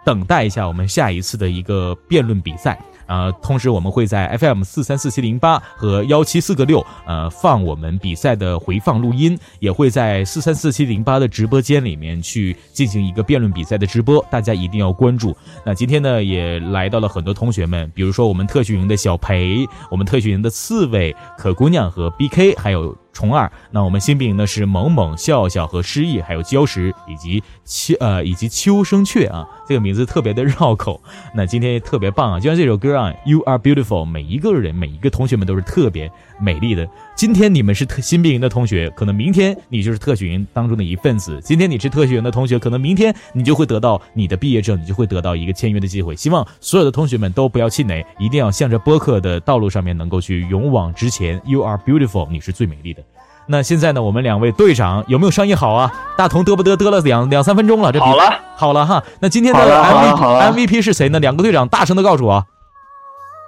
[0.05, 2.79] 等待一下我们下一次的一个辩论比赛。
[3.09, 15.37] 呃，同时我们会在 FM 四三四七零八和幺七四个六呃放我们比赛的回放录音，也会在四三四七零八的直播间里面去进行一个辩论比赛的直播，大家一定要关注。
[15.65, 22.97] 那今天呢，也来到了很多同学们，比如说我们特训营的小裴，我们特训营的刺猬、可姑娘和 BK，还有。
[23.19, 31.03] 虫二，那我们新兵营呢是萌萌、笑笑和诗意，还有礁石以及秋呃以及秋生雀啊，这个名字特别的绕口。
[31.35, 36.09] 那今天特别棒啊，就像这首歌啊，You are beautiful，每一个人每一个同学们都是特别
[36.41, 36.89] 美丽的。
[37.15, 41.41] 今天你们是特新兵营的同学，可能明天你就是特训营当中的一份子。
[41.43, 46.15] 今天你是特训营的同学，可能明天你就会得到你的毕业证，你就会得到一个签约的机会。
[46.15, 51.41] 希望所有的同学们都不要气馁，一定要向着播客的道路上面能够去勇往直前。
[51.45, 53.03] You are beautiful，你是最美丽的。
[53.51, 54.03] 那现在呢？
[54.03, 55.91] 我们两位队长有没有商议好啊？
[56.19, 59.03] 大同嘚不嘚嘚了两两三分钟了，这好了好了哈。
[59.21, 61.19] 那今天的 MVP MVP 是谁呢？
[61.19, 62.47] 两个队长大声的告诉我。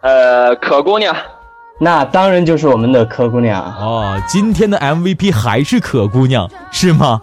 [0.00, 1.14] 呃，可姑娘，
[1.82, 4.20] 那当然就是我们的柯姑娘哦。
[4.28, 7.23] 今天的 MVP 还是可姑娘是吗？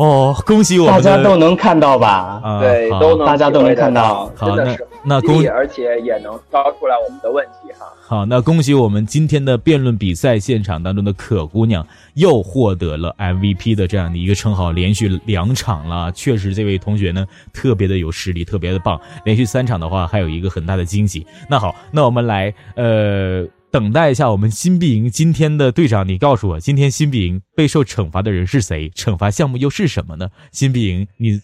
[0.00, 2.40] 哦，恭喜我们大家都能看到吧？
[2.42, 7.86] 啊对，都能大家都能看到好真的是那那恭喜而且也能挑出来我们的问题哈。
[8.00, 16.10] 好，那恭喜我们今天的辩论比赛现场当中的可姑娘又获得了 MVP 的这样的一个称号，连续两场了。
[16.12, 18.98] 确实，这位同学呢特别的有实力，特别的棒。
[19.26, 21.26] 连续三场的话，还有一个很大的惊喜。
[21.46, 28.90] 那好，那我们来呃等待一下我们新币营今天的队长，你告诉我，今天新币营备受惩罚的人是谁？
[28.90, 30.28] 惩罚项目又是什么呢？
[30.50, 31.40] 新币营， 你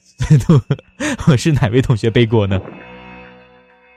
[1.36, 2.60] 是哪位同学背锅呢？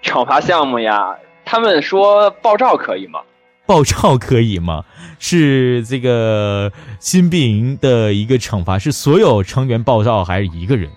[0.04, 3.20] 惩罚项目呀，他们说爆照可以吗？
[3.66, 4.86] 爆照可以吗？
[5.18, 10.92] 是这个新兵营的一个惩罚，是所有成员爆照还是一个人？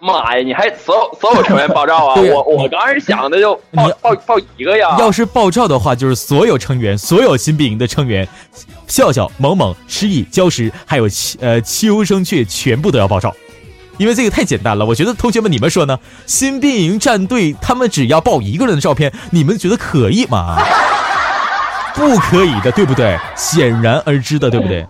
[0.00, 2.14] 妈呀，你还所有所有成员爆照啊？
[2.20, 4.96] 我我刚开始想的就爆爆爆一个呀。
[4.98, 8.26] 要是爆照的话，就是所有成员，所有新兵营的成员，
[8.86, 13.34] 笑笑、萌萌、失忆、礁石，还有秋呃秋生雀，全部都要爆照。
[13.98, 15.98] 因为这个太简单了，我觉得同学们你们说呢？
[16.24, 20.56] 新兵营战队他们只要爆一个人的照片，你们觉得可以吗？
[21.94, 23.18] 不可以的，对不对？
[23.36, 24.86] 显然而知的，对不对？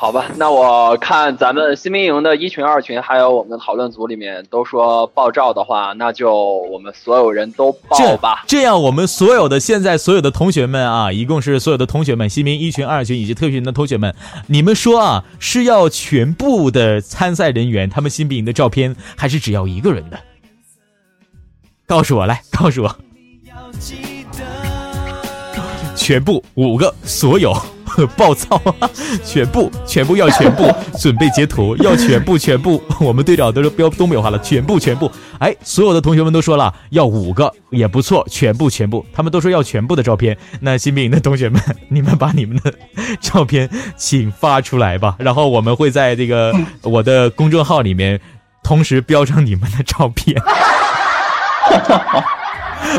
[0.00, 6.34] 好吧，那我看咱们新兵营的一群、二群，还有我们的讨论组里面都说爆照的话，那就
[6.72, 8.42] 我们所有人都爆吧。
[8.46, 14.14] 这样，我们所有的现在所有的同学们啊，一共是所有的同学们，新兵一群、二群以及特训的同学们，
[14.46, 20.18] 你们说啊，是要全部的参赛人员他们新兵营的照片，还是只要一个人的？
[21.86, 22.96] 告诉我，来，告诉我，
[25.94, 27.54] 全部五个，所有。
[28.16, 28.90] 暴躁啊！
[29.24, 32.82] 全部全部要全部 准备截图，要全部全部。
[33.00, 35.10] 我们队长都是标东北话了，全部全部。
[35.38, 39.04] 哎，所有的同学们都说了要五个也不错，全部全部。
[39.12, 40.36] 他们都说要全部的照片。
[40.60, 42.72] 那新兵营的同学们，你们把你们的
[43.20, 48.20] 照片请发出来吧，然后我们会在这个我的公众号里面
[48.62, 50.40] 同时标上你们的照片。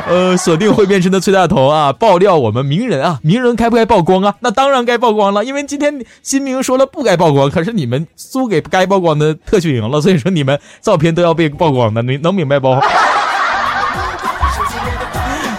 [0.08, 4.36] 呃，锁定会变身的崔大头啊，爆料我们名人啊，名人该不该曝光啊？
[4.40, 12.76] 那当然该曝光了，因为今天新明说了不该曝光，可是你们输给该曝光的特训营了，所以说你们照片都要被曝光的，你能明白不？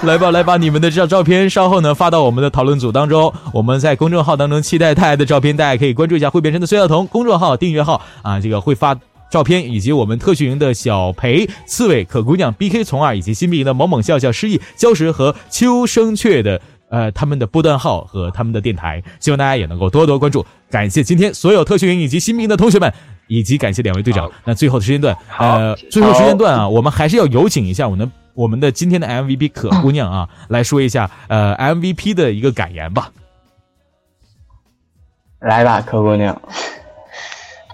[0.03, 8.97] 来吧，来吧，你们的照照片稍后呢发到我们的讨论组当中，我们在公众号当中期待大家的照片，大家可以关注一下会变身的崔大同公众号订阅号啊，这个会发。
[9.33, 16.61] 照片以及我们特训营的小裴、刺猬、可姑娘、BK 从二以及新兵营的萌萌笑笑、失忆、礁石和秋生雀的
[16.91, 20.45] 呃他们的波段号和他们的电台，希望大家也能够多多关注。
[20.71, 22.93] 感谢今天所有特训营以及新兵营的同学们，
[23.27, 24.31] 以及感谢两位队长。
[24.45, 33.11] 那最后的时间段，呃，最后时间段啊，我们还是要有请一下我们我们的今天的 MVP 可姑娘啊， 来说一下呃 MVP 的一个感言吧。
[35.41, 36.39] 来吧，可姑娘。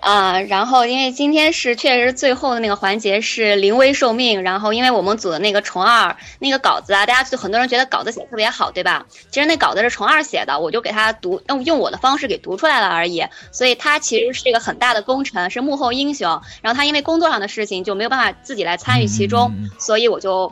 [0.08, 9.04] 啊，然后因为今天是确实最后的那个环节是临危受命，然后因为我们组的那个虫二那个稿子啊，大家就很多人觉得稿子写的特别好，对吧？
[9.30, 13.22] 其实那稿子是虫二写的，我就给他读用用我的方式给读出来了而已，
[13.52, 16.40] 所以他其实是一个很大的功臣，是幕后英雄。
[16.62, 20.50] 然后他因为工作上的事情就没有办法自己来参与其中，所以我就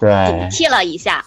[0.50, 1.24] 替了一下。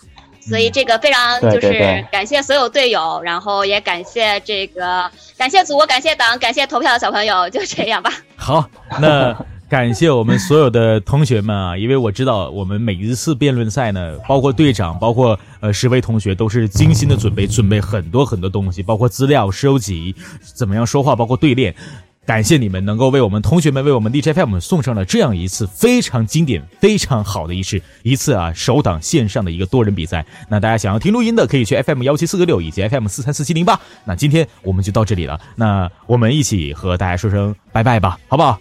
[0.49, 8.11] 所以这个非常就是感谢所有队友，然后也感谢这个感谢祖国，感谢党，感谢投票的小朋友，就这样吧。
[8.35, 8.69] 好，
[8.99, 9.35] 那
[9.69, 20.15] 感谢我们所有的同学们啊，因为我知道我们每一次辩论赛呢，包括队长，包括呃十位同学，都是精心的准备，准备很多很多东西，包括资料收集，
[20.55, 21.75] 怎么样说话，包括对练。
[22.29, 30.23] 感谢你们能够为我们同学们为我们 DJFM 送上了这样一次非常经典、非常好的一次一次啊首档线上的一个多人比赛。
[30.47, 33.79] 那大家想要听录音的，可以去 FM 幺七四个六以及 FM 四三四七零八。
[34.05, 38.59] 那今天我们就到这里了，那我们一起和大家说声拜拜吧，好不好？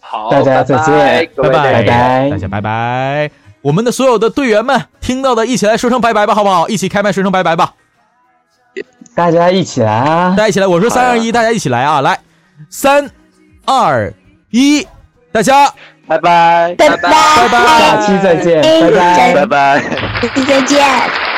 [0.00, 3.30] 好，大家再见拜拜，拜拜大家拜拜。
[3.60, 6.66] 我们的所有的队员们听到的，一起来说声拜拜吧，好不好？
[6.70, 7.74] 一起开麦说声拜拜吧。
[9.14, 10.30] 大家一起来啊！
[10.30, 12.00] 大家一起来，我说三二一，大家一起来啊！
[12.00, 12.18] 来，
[12.68, 13.10] 三
[13.64, 14.12] 二
[14.50, 14.86] 一，
[15.32, 15.72] 大家。
[16.06, 19.80] 拜拜，拜拜，拜拜，下期再见，拜拜，拜拜。
[20.44, 21.29] 再见。